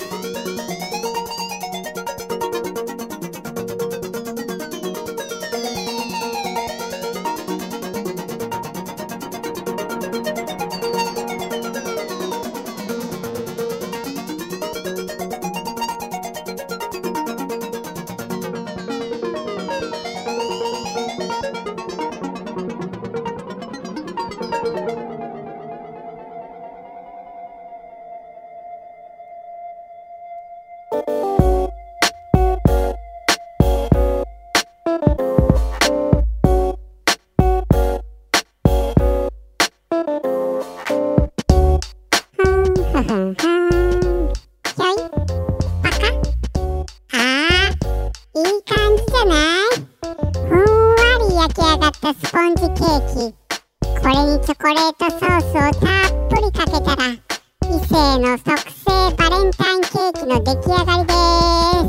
[54.48, 61.12] チョコレートソースをたっぷりかけたら、異性の特製バレンタインケーキの出来上がりで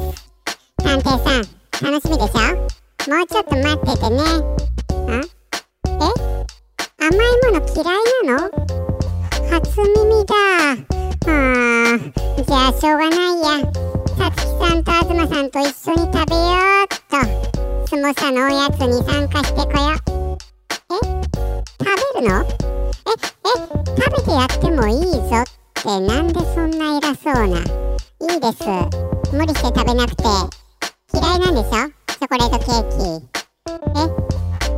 [0.04, 0.28] す。
[0.84, 1.48] 探偵さん、
[1.89, 2.38] 楽しみでしょ？
[3.10, 4.17] もうちょっと待っててね。
[4.19, 4.24] ん
[5.88, 6.12] え？
[7.00, 7.95] 甘いもの嫌い
[8.26, 8.52] なの？
[9.50, 10.36] 初耳だ。
[11.32, 11.32] は
[11.95, 11.98] あ、
[12.43, 13.48] じゃあしょうがないや。
[14.17, 16.43] さつきさんと東さんと一緒に食べよ
[16.82, 17.88] うっと。
[17.88, 20.09] スモサのおやつに参加してこよう。
[21.89, 22.43] 食べるの？
[22.43, 22.54] え、え、
[23.97, 27.58] 食べてやってもいいぞってなんでそんな偉そうな？
[27.58, 28.63] いいです。
[29.34, 30.23] 無理して食べなくて。
[31.12, 31.69] 嫌いなんでしょ？
[32.08, 33.02] チョコレートケーキ。
[33.95, 34.06] え、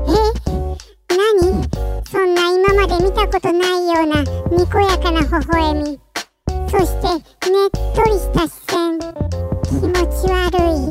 [0.08, 0.14] え、
[1.10, 1.68] 何？
[2.10, 6.00] そんな今まで見たことないようなにこやかな微笑み。
[6.70, 7.08] そして
[7.50, 9.00] ねっとりした視線。
[9.64, 10.90] 気持ち悪い。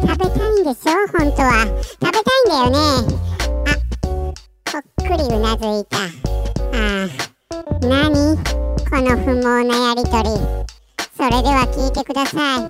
[0.00, 0.90] 食べたいんでしょ？
[1.18, 1.66] 本当は。
[1.66, 3.18] 食べたいんだよね。
[4.70, 5.98] こっくりうなずいた。
[5.98, 6.00] あ
[7.04, 7.08] あ。
[7.80, 8.36] 何？
[8.88, 10.30] この不毛なやりとり。
[11.16, 12.60] それでは聞いてください。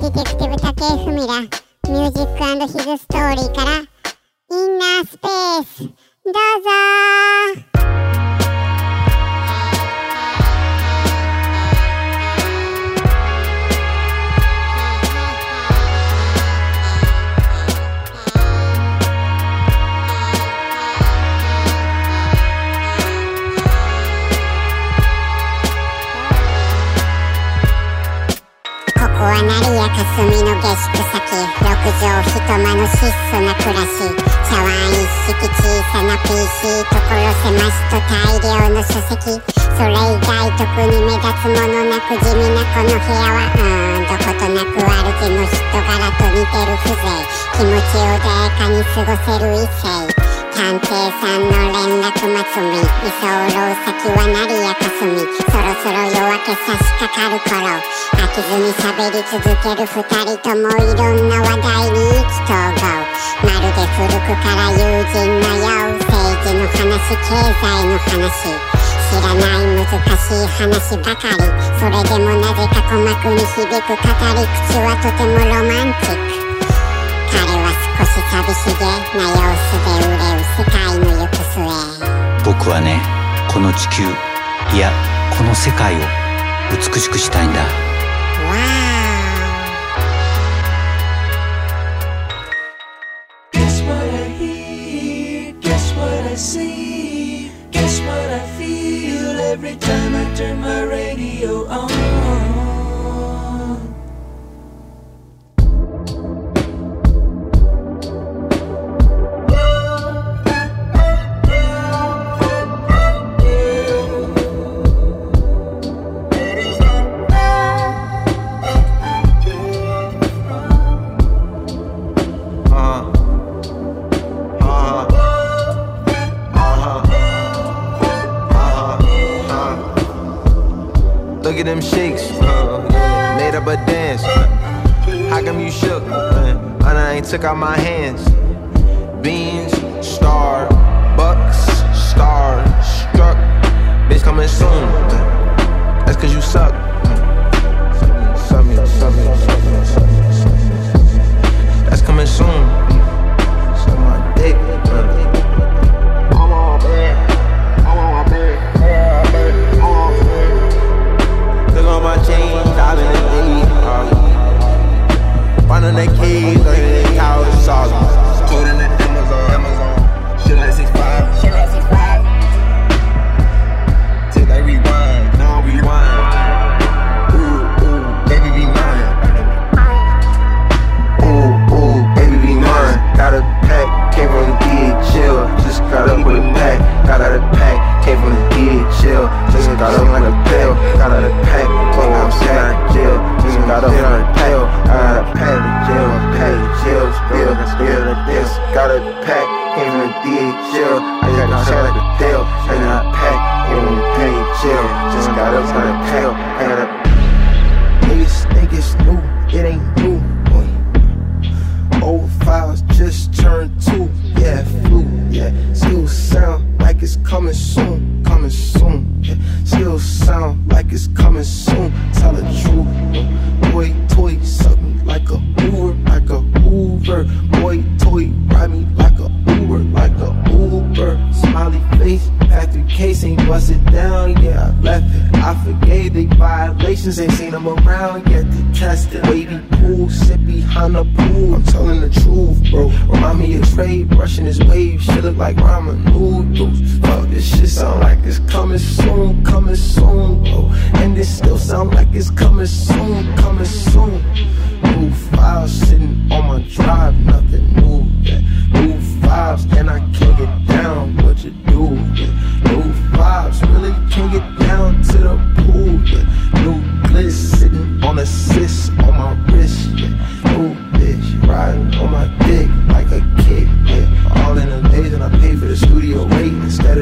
[0.00, 0.68] ディテクティブ武
[1.02, 5.82] 井文らミュージックヒズストーリーからインナースペース。
[6.24, 6.32] どう
[8.14, 8.23] ぞ
[29.14, 29.46] ここは成
[29.78, 31.22] 屋霞の下宿先
[31.62, 31.70] 六
[32.02, 34.10] 畳一間の質素な暮らし
[34.50, 47.14] 茶碗一式小さな PC 所狭しと大量の書籍それ以外特に目立つものなく地味なこの部屋はうんどことなく主の人柄と似てる風情
[47.54, 49.66] 気持ち穏やかに過ごせる異
[50.10, 50.13] 性。
[50.64, 50.88] 探偵
[51.20, 52.72] さんの連絡待つみ。
[52.72, 53.36] 居候
[53.84, 55.20] 先は成屋かすみ。
[55.20, 57.68] そろそろ夜明け差し掛かる頃。
[58.16, 62.96] 飽きずに喋り続ける二人ともいろんな話題に意気投合。
[63.44, 68.56] まるで古くから友人のよう政治の話経済の話。
[68.64, 71.44] 知らない難しい話ばかり。
[71.76, 76.43] それでもなぜか鼓膜に響く語り口はとてもロマンチック。
[78.14, 78.84] し寂しげ
[79.18, 81.66] な様子で憂う世界の行く末
[82.44, 83.00] 僕はね
[83.52, 84.92] この地球いや
[85.36, 85.98] この世界を
[86.70, 87.93] 美しくしたいんだ。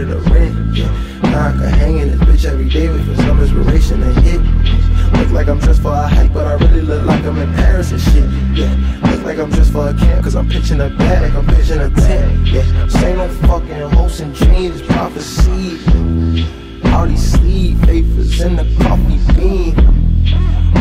[0.03, 0.77] Of the rent.
[0.77, 1.13] Yeah.
[1.25, 4.41] I can hang in this bitch every day, for some inspiration to hit.
[5.19, 7.91] Look like I'm dressed for a hike, but I really look like I'm in Paris
[7.93, 8.29] and shit.
[8.55, 11.47] Yeah, look like I'm dressed for a camp, cause I'm pitching a bag, like I'm
[11.47, 12.49] pitching a tent.
[12.49, 15.79] Yeah, ain't no fucking hopes and dreams, prophecy.
[16.91, 19.75] All these sleep papers in the coffee bean.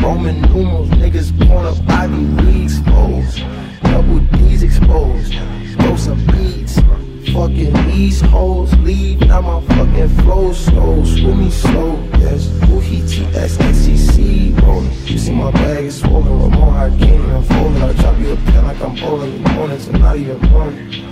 [0.02, 3.44] Roman numerals, niggas born up Ivy League exposed.
[3.84, 5.34] Double D's exposed.
[5.80, 6.80] Throw some beats.
[7.28, 11.04] Fucking these hoes leave, now my fucking flow slow.
[11.06, 12.48] Screw me slow, yes.
[12.66, 14.92] Woohee TSXCC rolling.
[15.06, 17.84] You see my bag is swollen, Ramon, I can't even fold it.
[17.84, 19.42] I drop you a pen like I'm bowling.
[19.44, 21.11] Mornings and not even morning.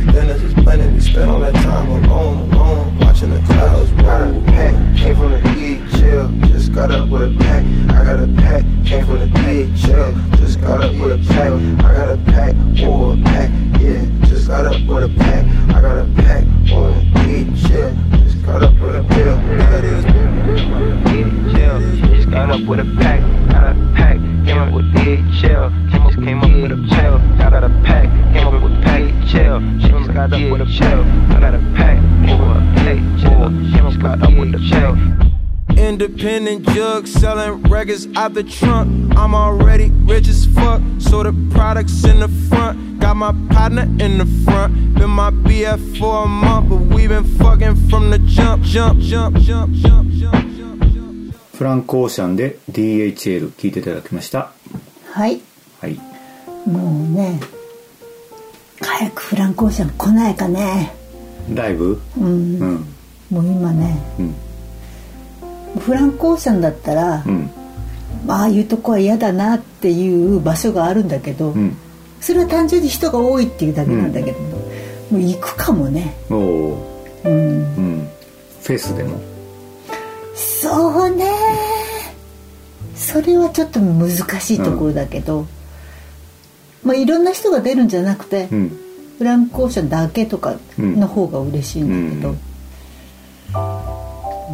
[0.00, 0.94] And dinner just blending.
[0.94, 4.04] We spend all that time alone, alone, watching the clouds roll.
[4.04, 7.64] Got a pack, came from the DHL, just got up with a pack.
[7.90, 11.52] I got a pack, came from the DHL, just got up with a pack.
[11.84, 15.44] I got a pack, or a pack, yeah, just got up with a pack.
[15.76, 19.36] I got a pack, or a DHL, just got up with a pill.
[19.36, 20.04] That is
[22.16, 23.20] just got up with a pack.
[23.50, 25.89] Got a pack, came up with DHL,
[26.19, 27.15] came up with a pill.
[27.41, 29.03] I got a pack, came up with pack.
[29.27, 31.03] Chill, just got up with a chill.
[31.33, 31.97] I got a pack,
[32.29, 34.95] or a pack, chill, just got up with a chill.
[35.77, 39.15] Independent jug selling records out the trunk.
[39.17, 42.99] I'm already rich as fuck, so the products in the front.
[42.99, 44.95] Got my partner in the front.
[44.95, 49.37] Been my BF for a month, but we been fucking from the jump, jump, jump,
[49.37, 50.45] jump, jump, jump.
[51.55, 54.51] フランク・オーシャンで DHL 聞いていただきました
[55.13, 55.41] はい
[55.79, 56.08] はい
[56.66, 57.40] もうね
[58.80, 60.92] 早くフランク・オーシャン来ないかね。
[61.54, 62.00] ライブ？
[62.18, 62.86] うん、うん。
[63.30, 64.34] もう今ね、うん。
[65.80, 67.50] フランク・オーシャンだったら、うん。
[68.28, 71.76] ああいうとこは嫌だなっていう場所があるんだけど、うん。
[72.20, 76.14] それは単純に人が多いっていうだけなんだけども、もう行くかもね。
[76.30, 77.32] おおうん。
[77.32, 77.36] う
[77.80, 78.08] ん。
[78.62, 79.20] フェスでも？
[80.34, 81.26] そうね。
[82.94, 85.46] それはちょっと難しいところだけど、
[86.84, 88.76] まあいろんな人が出るんじゃなくて、うん。
[89.18, 92.36] フランク・オーシャンだけとかの方が嬉しいんだけど、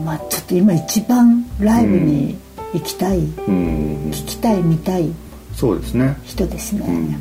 [0.05, 2.37] まあちょっと今一番ライブに
[2.75, 4.11] 行きたい、うん。
[4.11, 5.13] 聞きたい見たい
[5.55, 6.19] そうですね。
[6.25, 7.19] 人ですね。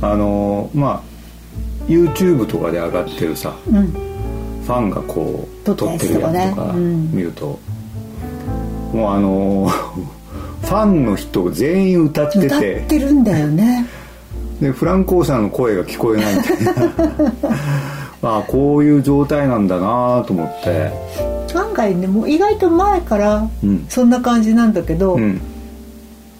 [0.00, 1.12] あのーまあ
[1.88, 7.58] YouTube とかで上がってるさうん、ファンがこう撮ってるやつとかうん見ると、
[8.92, 9.72] もうあのー
[10.62, 13.84] ファンの人全員歌って歌っててるんだよね
[14.62, 16.72] でフランコーさんの声が聞こえないみたいな。
[18.22, 20.92] ああこういう状態なんだなと思って。
[21.52, 23.84] 案外ねもう意外と前からうん。
[23.88, 25.40] そんな感じなんだけど、うん。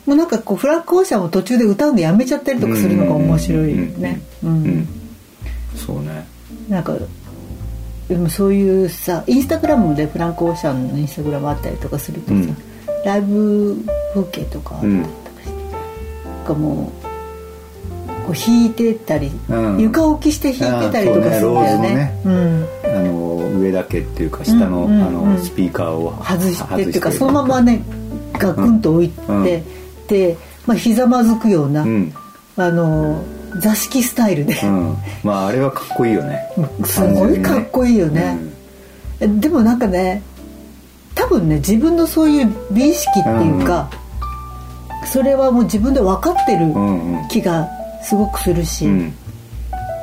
[0.06, 4.22] もうなんかこうフランク・オーシャンも途中で歌うのやめちゃったりとかするのが面白いよね。
[4.44, 4.88] うん。
[5.74, 6.24] そうね。
[6.68, 6.94] なんか
[8.08, 12.56] でもそういうさインスタグラムでフランク・オーシャンのインスタグラムあったりとかするとさ、うん。
[13.04, 15.50] ライブ風景とかあったりうんとかして、
[16.24, 17.01] なんかもう
[18.22, 19.80] こう弾いてたり、うん。
[19.80, 22.20] 床置きして弾いてたりとかするんだよね。
[22.24, 22.66] うん。
[22.84, 25.06] あの上だけっていうか下の,、うんうんうん。
[25.06, 27.82] あのスピーカーを外してっていうか外そのままね
[28.34, 29.44] ガクンと置いて、うん。
[30.08, 32.12] で、まあ、ひざまずくような、うん。
[32.56, 33.24] あの
[33.60, 34.96] 座敷スタイルで、うん。
[35.22, 36.40] まああれはかっこいいよね。
[36.84, 38.38] すごいかっこいいよね、
[39.20, 40.22] でもなんかね
[41.14, 43.90] 多分ね自分のそういう美意識っていうか、
[45.06, 46.72] それはもう自分で分かってる
[47.30, 47.68] 気が
[48.04, 49.14] すごくするし、うん。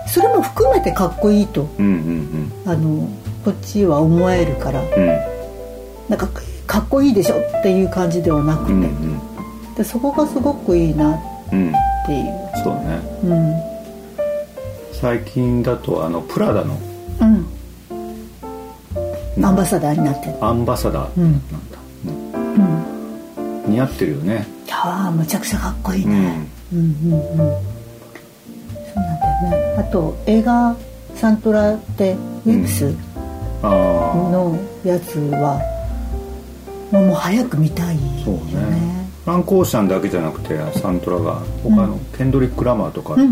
[0.08, 3.08] それも含めてかっこいいとうんうんあの
[3.46, 4.88] こっちは思えるからうん。
[4.88, 5.20] うん
[6.10, 6.28] なんか
[6.66, 9.22] かっこいいでしょっていう感じではなくて、うんうん
[9.76, 11.20] でそこがすごくいいなっ
[11.52, 11.72] うん
[12.06, 12.26] ていう。
[12.64, 13.00] そうね。
[13.24, 13.54] うん。
[14.92, 16.78] 最近だとあのプラダの。
[17.22, 17.46] うん。
[19.46, 20.44] アンバサダーになってる。
[20.44, 21.12] アンバサダー。
[21.18, 21.32] うん。
[21.32, 21.42] なん
[21.72, 21.78] だ、
[23.66, 23.72] うん。
[23.72, 24.46] 似合ってるよね。
[24.72, 27.62] ああむちゃくちゃかっこいいね、うん、うんうんそうなん
[29.44, 30.76] ねあと映画
[31.16, 32.14] サントラって
[32.46, 32.96] ウェブス
[33.62, 35.60] のやつは、
[36.92, 38.42] もうもう早く見たいよそうね。
[38.70, 43.28] ねフランク・オーシャンだけじゃなくてサントラが他のケンドリック・ラマーとかうんうん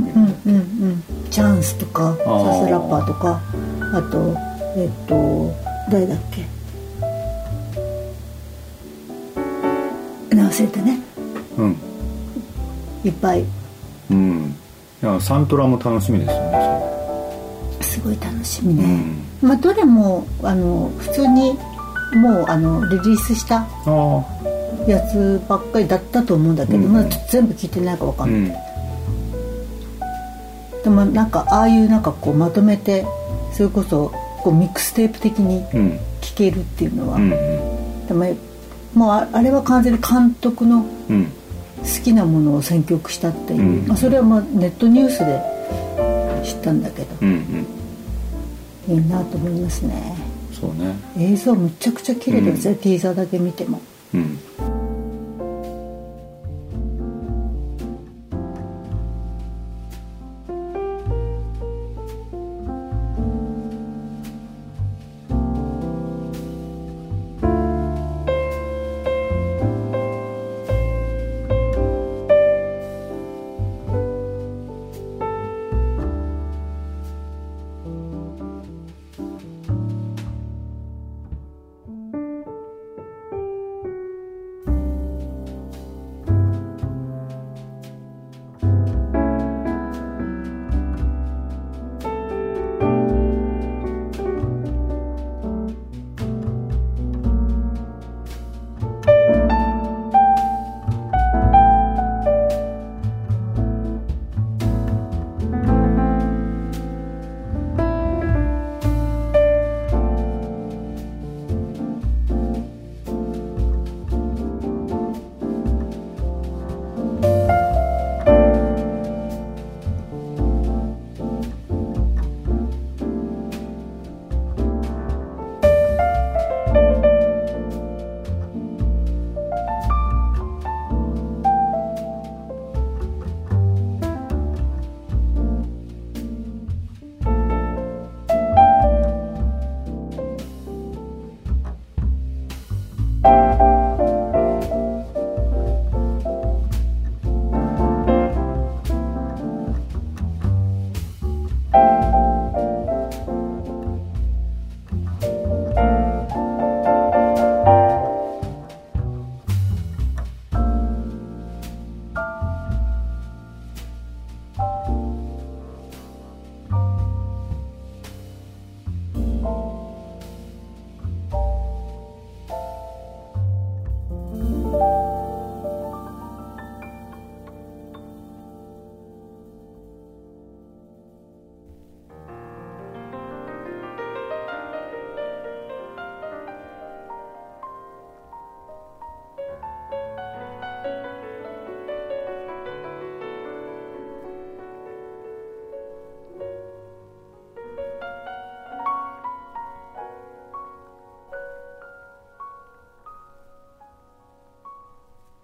[0.45, 1.03] うんうん。
[1.31, 2.25] チャンスとかサス
[2.69, 3.41] ラッパーとか
[3.93, 4.35] あと
[4.75, 5.53] えっと
[5.89, 6.45] 誰だっけ？
[10.31, 10.99] 忘れたね。
[11.57, 11.75] うん。
[13.03, 13.43] いっぱい。
[14.11, 14.55] うん
[15.01, 16.77] いやサントラも楽しみですよね
[17.81, 19.03] すごい楽しみね、
[19.41, 21.53] まあどれもあの普通に
[22.15, 23.67] もうあのリリースした
[24.87, 26.93] やつばっかりだったと思うんだけど、うん。
[26.93, 28.57] まだ全部聞いてないかわかうんない、ん。
[30.83, 33.05] でもなんかああいうなんかこうまとめて
[33.53, 35.99] それこそこうミックステープ的にうん。
[36.21, 37.29] 聴けるっていうのは、うん
[38.07, 38.25] でも
[38.93, 41.31] もうああれは完全に監督のうん
[41.81, 43.87] 好きなものを選曲したっていう、うん。
[43.87, 45.41] まあ、それはまあネットニュースで
[46.43, 47.65] 知ったんだけどうん
[48.87, 48.95] うん。
[48.95, 50.15] いいなと思いますね。
[50.59, 50.95] そうね。
[51.17, 53.81] 映像むちゃくちゃ綺麗ですよ、ティーザーだけ見ても。
[54.13, 54.39] うん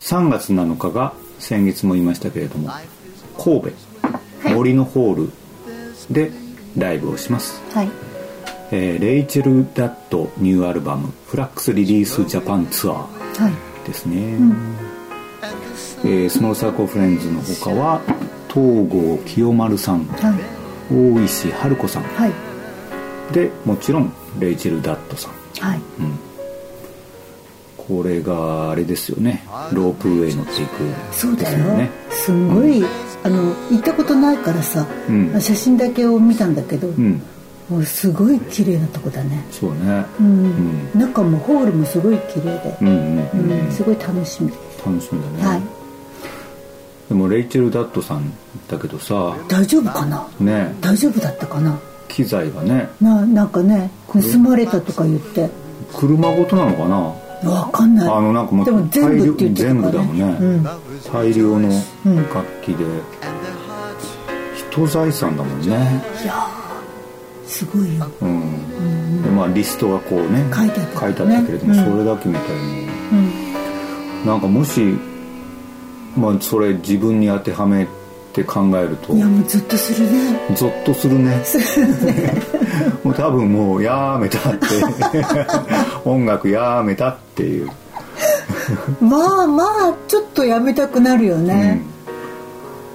[0.03, 2.69] 3月7日が先月も言いましたけれども
[3.41, 3.71] 神
[4.43, 5.31] 戸森のホール
[6.13, 6.29] で
[6.77, 7.89] ライブをします、はい。
[8.71, 13.53] えーレイチェル・ダットニューアルバム「フラックス・リリース・ジャパン・ツアーはい」
[13.87, 14.75] ですね、うん。
[16.03, 18.01] えースモールサークルフレンズの他は
[18.49, 20.93] 東郷清丸さんはい。
[20.93, 22.03] 大石春子さん。
[22.03, 22.31] はい。
[23.31, 25.31] でもちろんレイチェル・ダットさん。
[25.65, 25.81] はい
[27.87, 29.43] これがあれですよね。
[29.71, 30.71] ロープウェイ乗っていく
[31.11, 31.89] そうだすね。
[32.11, 32.83] すんごい、
[33.23, 35.41] あの行ったことないからさ、うん。
[35.41, 37.21] 写真だけを見たんだけど、うん。
[37.69, 39.43] もうすごい綺麗なとこだね。
[39.51, 40.05] そうね。
[40.19, 44.49] うん、中もホールもすごい綺麗で、うんうんうん、うんすごい楽しみ。
[44.49, 44.55] で
[44.85, 45.61] 楽しみだね、す、はい。
[47.09, 48.33] でもレイチェル・ダットさん
[48.69, 50.27] だけどさ大丈夫かな？
[50.39, 50.75] ね。
[50.81, 51.77] 大丈夫だったかな？
[52.07, 52.89] 機材がね。
[53.01, 55.49] ななんかね盗まれたとか言って。
[55.93, 57.13] 車ごとなのかな？
[57.49, 58.09] わかんない。
[58.09, 59.81] あのなんかもうでも全部って言ってたね。
[59.81, 60.67] 部だもんね、うん
[61.11, 61.69] 大量の
[62.33, 62.85] 楽器で、
[64.71, 65.67] 人財産だもんね。
[65.67, 65.69] い
[66.25, 68.05] やーすごいよ。
[68.21, 71.91] うん、でまあリストがこうね書いてあった書いてあったけれども、ねうん。
[71.91, 72.63] それだけ見たらもう
[73.11, 74.25] うん。
[74.25, 74.81] なんかもし
[76.15, 77.87] まあそれ自分に当てはめ
[78.33, 79.13] て考えると。
[79.13, 80.39] いやもうずっとするね。
[80.55, 81.41] ゾッとするね
[83.03, 84.67] もう多分もうやめたって。
[86.05, 87.69] 音楽やめたっていう。
[89.01, 91.81] まあまあちょっとやめたくなるよね、ね。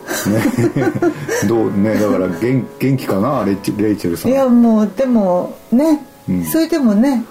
[1.46, 4.32] どうねだから元元気かなレイチレイチェルさん。
[4.32, 6.44] いやもうでもね、うん。
[6.44, 7.24] それでもね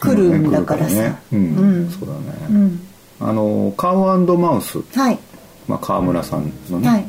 [0.00, 1.18] 来るんだからさ、ね。
[1.32, 1.38] うん。
[1.38, 1.42] う
[1.86, 1.90] ん。
[1.90, 2.80] そうだね、うん。
[3.20, 5.18] あのカウマウス、はい。
[5.68, 7.06] まあ、川村さんのね、はい。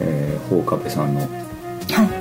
[0.00, 2.19] えー、放火部さんのはい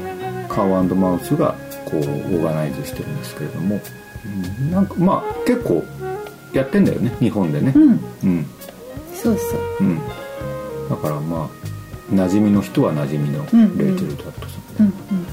[0.49, 3.79] カウマウスがこうオーガナイズしてるんですけれども、
[4.25, 5.83] うんなんかまあ結構
[6.51, 7.71] やってんだよね日本でね。
[7.75, 7.99] うん。
[8.23, 8.45] うん、
[9.13, 9.59] そうそう。
[9.81, 9.99] うん、
[10.89, 11.49] だからまあ
[12.13, 13.77] 馴染みの人は馴染みのうんうん。
[13.77, 15.25] レイチェル・ダットさんで、うん。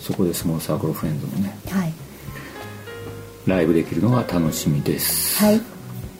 [0.00, 1.58] そこでスモールサークルフレンズのね。
[1.66, 1.92] うんはい。
[3.46, 5.60] ライブできるのが楽しみです、はい。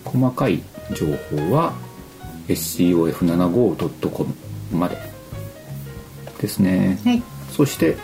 [0.05, 0.63] 細かい
[0.95, 1.75] 情報は
[2.49, 4.35] scof75.com
[4.73, 4.97] まで
[6.41, 7.23] ですね、はい。
[7.53, 7.97] そして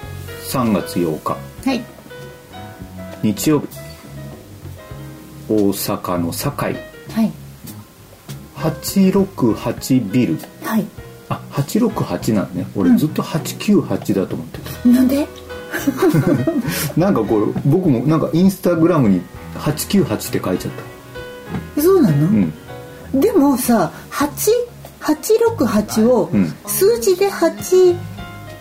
[0.50, 1.36] 3月8日。
[1.68, 1.82] はい。
[3.22, 3.66] 日曜日。
[5.48, 6.74] 大阪の堺。
[6.74, 7.32] はい。
[8.56, 10.38] 868ビル。
[10.62, 10.84] はい。
[11.28, 12.66] あ868なんね。
[12.76, 15.26] 俺ずっと898だと思ってた、なんで？
[16.96, 19.20] なんかこれ僕もなんかインスタグラムに
[19.58, 20.72] 898って書いちゃっ
[21.76, 21.82] た。
[21.82, 22.20] そうなの、う
[23.16, 23.20] ん。
[23.20, 26.54] でもさ8868をうん。
[26.66, 27.28] 数字で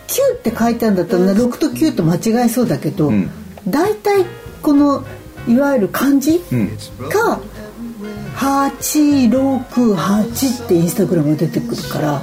[0.06, 3.30] 89って書いてあるんだったら6と9と間違えそうだけど、ん。
[3.68, 4.24] 大体
[4.62, 5.04] この
[5.48, 6.76] いわゆる漢字うん。
[7.08, 7.40] が
[8.36, 12.22] 868ってインスタグラムが出てくるから、やっ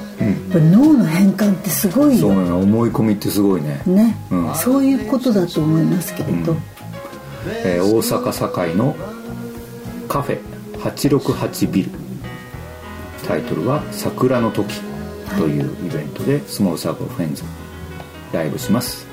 [0.52, 2.28] ぱり脳の変換ってすごいよ。
[2.28, 2.60] そうなの。
[2.60, 4.56] 思い込みってすごいね、ね、うん。
[4.56, 6.56] そういうことだと思いますけれど、
[7.66, 8.96] えー大阪堺の
[10.08, 10.40] カフェ
[10.80, 11.92] 868ビル。
[13.28, 14.82] タイトルは「桜の時」
[15.38, 17.44] というイベントでスモールサークルフレンズ
[18.34, 19.06] ライブします。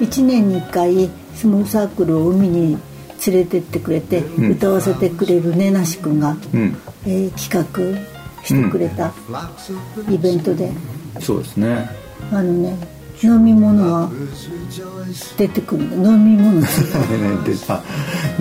[0.00, 2.78] 1年に1回スモールサークルを海に
[3.26, 4.52] 連れてってくれて、ん。
[4.52, 6.76] 歌わせてくれるねなし君が、うん。
[7.06, 9.12] えー企画してくれた
[10.08, 10.70] イベントで、
[11.20, 11.90] そうですね。
[12.30, 12.76] あのね
[13.22, 14.10] 飲み物は
[15.36, 16.10] 出てくるんだ。
[16.10, 16.62] 飲み物
[17.68, 17.82] あ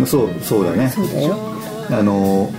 [0.05, 0.91] そうそうだね。
[0.93, 1.37] そうだよ。
[1.89, 2.51] あの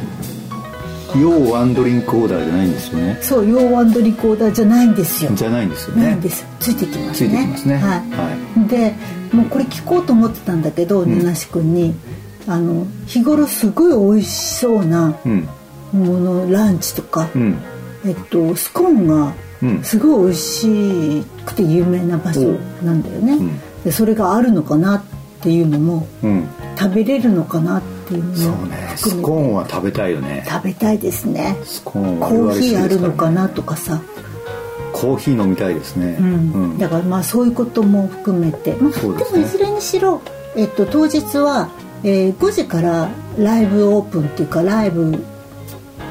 [1.18, 3.18] 要ワンドリンクオーダーじゃないんですよね。
[3.22, 5.30] そうヨーワンドリコーダーじゃないんですよ。
[5.34, 6.02] じゃないんですよね。
[6.04, 6.46] ないんです。
[6.60, 7.28] ついてきますね。
[7.28, 7.74] ついてきますね。
[7.76, 8.94] はい、はで
[9.32, 11.94] もうこれ聞こうと思ってたんだけど、ねなし君に
[12.46, 15.48] あの日頃すごい美味しそうなうん。
[15.92, 17.58] ものランチとか、うん。
[18.06, 19.84] えっと、スコーンがうん。
[19.84, 22.40] すごい美味しくて有名な場所
[22.82, 23.60] なんだよね、ん。
[23.84, 25.02] でそれがあるのかなっ
[25.40, 26.48] ていうのもうん。
[26.78, 27.99] 食べれるのかなって
[28.36, 28.92] そうもね。
[28.96, 30.44] スコーンは食べたいよね。
[30.48, 31.56] 食べたいですね。
[31.64, 34.00] スコーンコーヒーあるのかなとかさ、
[34.92, 36.16] コーヒー飲みたいですね。
[36.20, 36.26] うん。
[36.26, 36.78] うん。
[36.78, 40.20] だからまあそういうことも含めて、まあでもいずれにしろ、
[40.56, 41.70] えっと、当日は、
[42.02, 45.22] えー5時からライブオープンっていうかライブ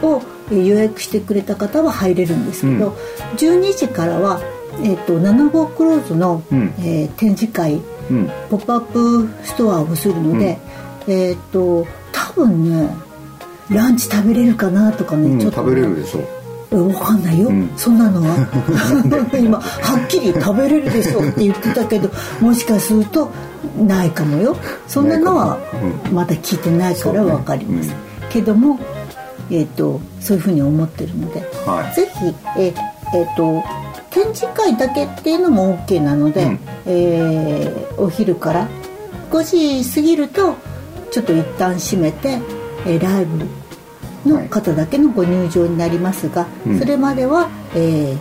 [0.01, 0.21] を
[0.51, 2.95] えー予約してくれた方は入れるんですけど、
[3.37, 4.39] 12時からは、
[4.83, 6.73] えっと75 Clothes の、うん。
[6.79, 8.31] えー展示会うん。
[8.49, 10.57] ポップアップストアをするので、
[11.09, 12.95] えっと多分ね
[13.69, 16.21] ランチ食べれるかなとかね、うんちょっと食べれるでしょ
[16.71, 17.71] えわかんないよ、うん。
[17.75, 18.37] そんなのは。
[19.39, 23.31] 今はっきり食べれるでしょって言ってたけどもしかすると
[23.75, 24.55] ないかもよ。
[24.87, 25.57] そんなのは
[26.13, 27.91] まだ聞いてないから分かります、
[28.29, 28.79] けども、
[29.49, 31.95] えー、とそういうふうに思ってるので、はい。
[31.95, 32.73] ぜひ、えー
[33.15, 33.63] えーと
[34.11, 36.59] 展示会だけっていうのも OK なので、うん。
[36.85, 38.67] えーお昼から
[39.31, 40.55] 5時過ぎると
[41.11, 42.39] ちょっと一旦閉めて、
[42.85, 43.45] えーライブ
[44.29, 46.79] の方だけのご入場になりますが、うん。
[46.79, 48.17] それまでは、えー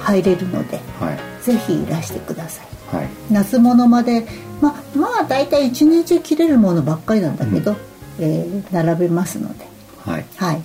[0.00, 1.44] 入れるのではい。
[1.44, 2.60] ぜひいらしてくださ
[2.92, 2.96] い。
[2.96, 3.08] はい。
[3.30, 4.26] 夏物まで
[4.60, 7.76] まあまあ大体一年中着れるものばっかりなんだけど、
[8.18, 9.64] えー並べますので。
[10.04, 10.24] はい。
[10.36, 10.62] はい。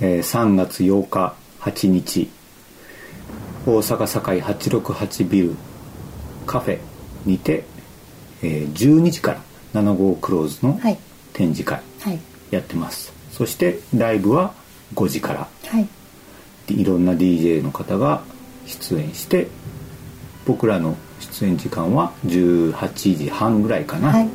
[0.00, 2.28] えー3月8日8日。
[3.66, 5.54] 大阪堺868ビル
[6.46, 6.78] カフェ
[7.24, 7.64] にて、
[8.42, 9.40] えー12時から
[9.74, 10.98] 7号クローズのはい。
[11.32, 12.20] 展示会はい。
[12.50, 14.54] やってます、そしてライブは
[14.94, 15.48] 5時から。
[15.66, 15.88] はい。
[16.66, 18.22] でいろんな DJ の方が
[18.66, 19.48] 出演して
[20.46, 24.28] 僕らの出演時間は18時半ぐらいかな、はい。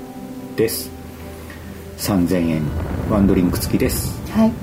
[0.56, 0.92] です。
[1.98, 2.62] 3000円
[3.10, 4.20] ワンドリンク付きです。
[4.32, 4.54] はい。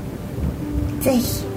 [1.00, 1.55] ぜひ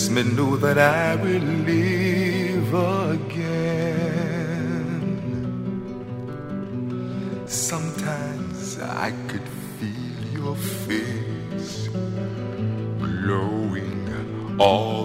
[0.00, 2.72] lets me know that I will live
[3.12, 3.84] again.
[7.46, 9.46] Sometimes I could
[9.78, 11.88] feel your face
[12.98, 14.99] glowing, always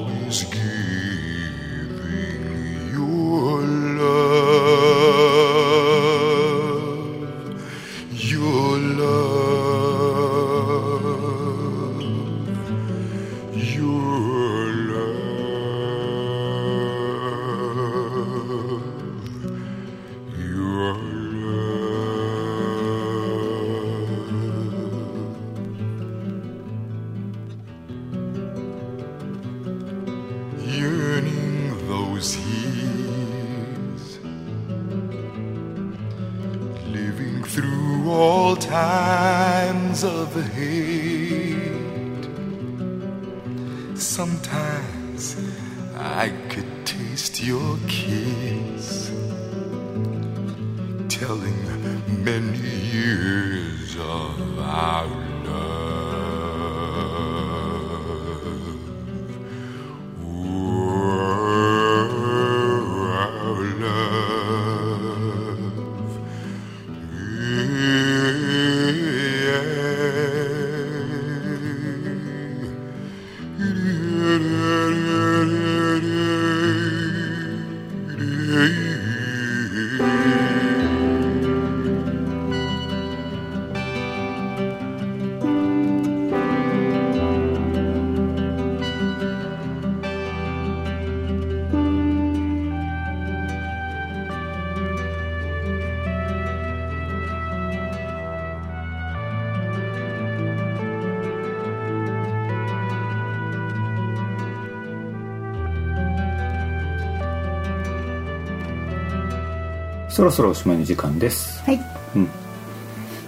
[110.15, 111.61] そろそろおしまいの時間です。
[111.65, 111.79] はい。
[112.15, 112.29] うん。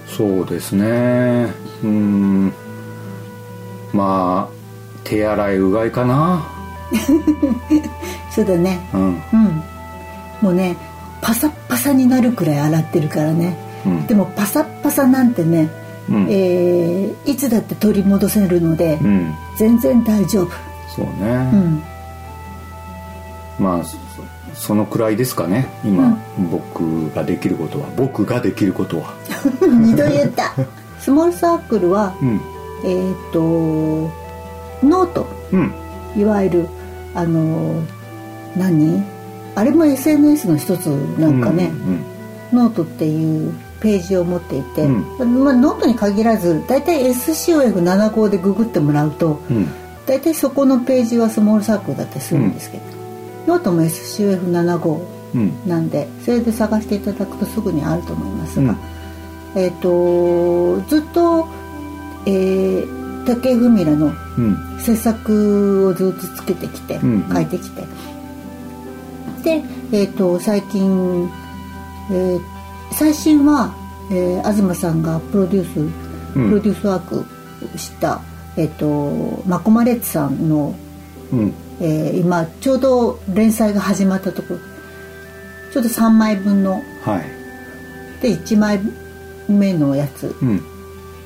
[0.08, 1.52] そうですね。
[1.84, 2.54] うん。
[3.92, 4.54] まあ
[5.04, 6.48] 手洗いうがいかな。
[8.32, 8.80] そうだね。
[8.94, 9.02] うん。
[9.02, 9.64] うん。
[10.42, 10.78] もうね
[11.20, 14.08] パサッパサになるくらい洗ってるからね、うん。
[14.08, 15.70] でもパサッパサなんてね、
[16.10, 16.28] うん。
[16.30, 19.36] えーいつだって取り戻せるので、うん。
[19.58, 20.52] 全然大丈夫。
[20.96, 21.84] そうね、うん。
[23.60, 23.84] まあ
[24.58, 25.68] そそのくらいですかね。
[25.86, 26.18] 今、
[26.52, 27.88] 僕ができることは。
[27.96, 29.14] 僕ができることは。
[29.62, 30.54] 二度言った。
[31.00, 32.42] Small Circle は、うん。
[32.84, 33.40] えーっと
[34.84, 35.26] note。
[35.52, 35.74] うん。
[36.16, 36.68] いわゆる
[37.14, 37.82] あの
[38.56, 39.04] 何？
[39.56, 40.88] あれも SNS の一つ
[41.18, 41.72] なんかね、
[42.54, 45.44] ノートっていうページを持っていて、うん。
[45.44, 49.68] まあ、ノートに限らず大体 SCOF75 でググってもらうとうんうん。
[50.06, 52.84] 大体そこのページは Small Circle だったりするんですけど、
[53.48, 55.68] ノートも SCOF75 うん。
[55.68, 58.76] なんでそれで探していただくとすぐにあると思いますが、
[59.56, 61.48] えっ、とずっと、
[62.26, 64.80] えー竹井文良のうん。
[64.80, 67.82] 制作をずっとつけてきて、うん書いてきて。
[69.44, 71.30] で、えー、と最近、
[72.10, 72.42] えー
[72.92, 73.74] 最新は、
[74.12, 76.50] えー東さんがプロデュースうん。
[76.50, 77.26] プロデュースワーク
[77.78, 78.22] した、
[78.56, 80.74] えー、とマコマレッツさんの、
[81.34, 84.60] うんえー今ちょうど連載が始まったところ。
[85.74, 86.82] ちょうど3枚分の。
[87.04, 88.22] はい。
[88.22, 88.80] で1枚
[89.48, 90.36] 目のやつ。
[90.42, 90.62] うん。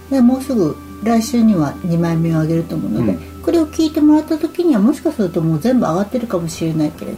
[0.09, 3.41] でもうすぐ来週には2枚目を上げると思うので、うん。
[3.43, 7.17] これを聞いてもらった時にはもしかするともう全部上がってるかもしれないけれど、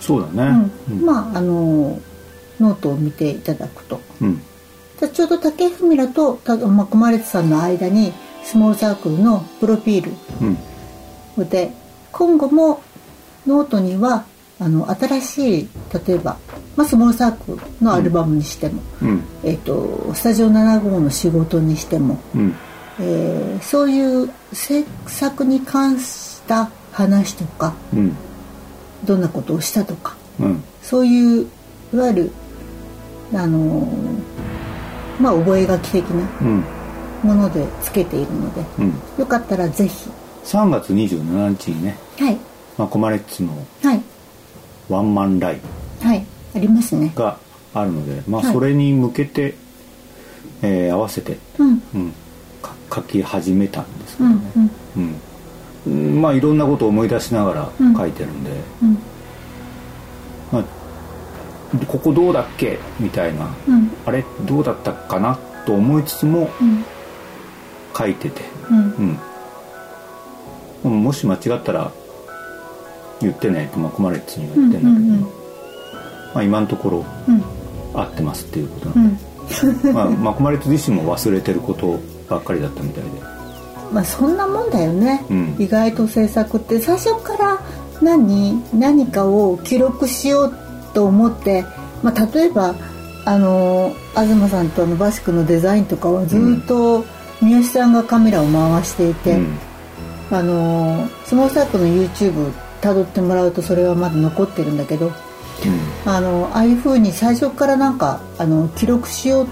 [0.00, 0.70] そうだね。
[0.90, 1.04] うん。
[1.04, 1.98] まああの
[2.60, 4.00] ノートを見ていただくと。
[4.20, 4.40] うん。
[5.00, 8.12] じゃあちょうど竹井文良とたまこまれつさんの間に
[8.44, 10.56] スモールサークルのプロフィーうん。
[11.36, 11.72] ルで
[12.14, 12.80] 今後も
[13.46, 14.24] ノートには
[14.60, 15.68] あの新しい
[16.06, 16.36] 例えば、
[16.76, 19.22] まあ、スモールサークルのアルバムにしても、うん。
[19.42, 22.54] えっとスタジオ7号の仕事にしてもうん。
[23.00, 28.16] えーそういう制作に関した話とかうん。
[29.04, 30.62] どんなことをしたとかうん。
[30.82, 31.46] そういう
[31.92, 32.30] いわゆる
[33.34, 36.64] あのーまあ覚書的なうん。
[37.24, 38.94] ものでつけているのでうん。
[39.18, 40.08] よかったらぜひ。
[40.44, 42.38] 3月27日にねはい。
[42.78, 43.52] マコマレッツの
[43.82, 44.02] はい。
[44.88, 45.60] ワンマンライ
[46.02, 46.24] はい。
[46.54, 47.10] ありますね。
[47.14, 47.38] ブが
[47.72, 48.52] あるのでまあはい。
[48.52, 49.54] それに向けて、
[50.62, 51.82] えー合わせて、うん。
[51.94, 52.12] うん、
[52.62, 55.14] か書き始めたんですけうんどね、うん
[55.86, 56.04] うん。
[56.14, 56.22] うん。
[56.22, 57.96] まあいろんなことを思い出しながらうん。
[57.96, 58.50] 書いてるんで、
[58.82, 58.98] うん。
[60.52, 60.64] まあ、
[61.86, 62.78] ここどうだっけ？
[63.00, 63.90] みたいな、うん。
[64.06, 64.24] あれ？
[64.42, 65.38] どうだったかな？
[65.66, 66.84] と思いつつもうん。
[67.96, 69.18] 書いてて、うん。
[70.84, 71.92] うん、もし間違ったら
[73.20, 75.20] 言ってねとマコマレッツには言ってんだけど、うんうんうん。
[75.20, 75.28] ま
[76.36, 77.42] あ、今のところうん。
[77.94, 79.82] 合ってますっていうことなの。
[79.82, 81.98] で、 まあ、マコマレッツ自身も忘れてること
[82.28, 83.10] ばっかりだったみたいで。
[83.92, 85.56] まあそんなもんだよね、うん。
[85.58, 87.60] 意外と制作って最初から
[88.02, 90.54] 何何かを記録しよう
[90.94, 91.64] と思って、
[92.02, 92.74] まあ、例えば
[93.24, 97.04] あの東さんとあのバシックのデザインとかはずっと
[97.40, 99.38] 三好さんがカメラを回していて、
[100.30, 102.52] あのスモールサークルの YouTube
[102.84, 105.12] 辿ってもらうとそれはまだ残ってるんだけど
[106.04, 109.48] あのああいう風に最初からなんかあの記録しよう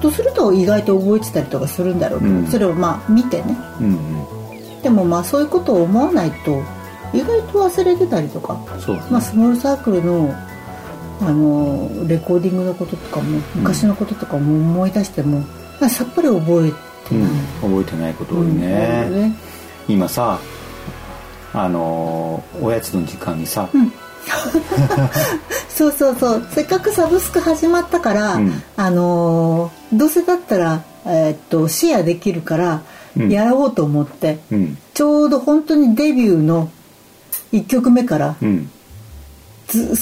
[0.00, 2.46] とすると意外と覚えてたりとかするんだろうけど、うん。
[2.46, 3.56] それをまあ見てね。
[3.80, 4.82] うんうん。
[4.82, 6.62] でもまあそういうことを思わないと
[7.12, 8.60] 意外と忘れてたりとか、ね。
[9.10, 10.34] まあ、スモールサークルの
[11.20, 15.40] あのレコーディングのこととかも昔のこととかも思い出しても、
[15.80, 16.70] まあさっぱり覚え
[17.08, 17.22] てうん。
[17.22, 17.30] ない、
[17.60, 19.32] 覚えてないこと多いね,、うんね。
[19.88, 20.38] 今さ
[21.60, 23.68] あのーおやつの時間にさ、
[25.68, 26.46] そうそうそう。
[26.52, 28.62] せっかくサブスク始まったから、うん。
[28.76, 32.82] あのーどうせだったら、えーっとシェアできるから
[33.16, 33.30] うん。
[33.30, 34.78] やろうと思って、うん。
[34.94, 36.70] ちょうど本当にデビューの
[37.52, 38.36] 1曲目から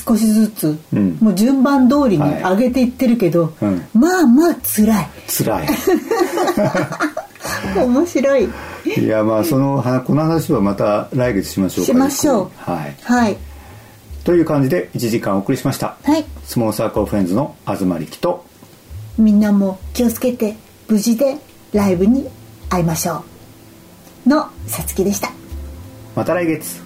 [0.04, 1.18] 少しずつ、うん。
[1.20, 2.40] もう順番通りにはい。
[2.42, 3.82] 上げていってるけど、うん。
[3.94, 5.09] まあまあ辛い。
[5.28, 5.68] 辛い
[7.86, 8.48] 面白い。
[8.96, 12.50] いやまあそのはこの話はまた来月しましょうかしましょう。
[12.57, 12.96] はい。
[13.02, 13.36] はい。
[14.24, 15.96] という感じで1時間お送りしました。
[16.02, 16.24] はい。
[16.44, 18.44] スモールサークルフレンズの東力と。
[19.18, 20.57] みんなも気をつけて
[20.88, 21.38] 無事で
[21.72, 22.28] ライブに
[22.68, 23.24] 会いましょ
[24.26, 24.28] う。
[24.28, 25.30] のさつきでした。
[26.14, 26.86] また来月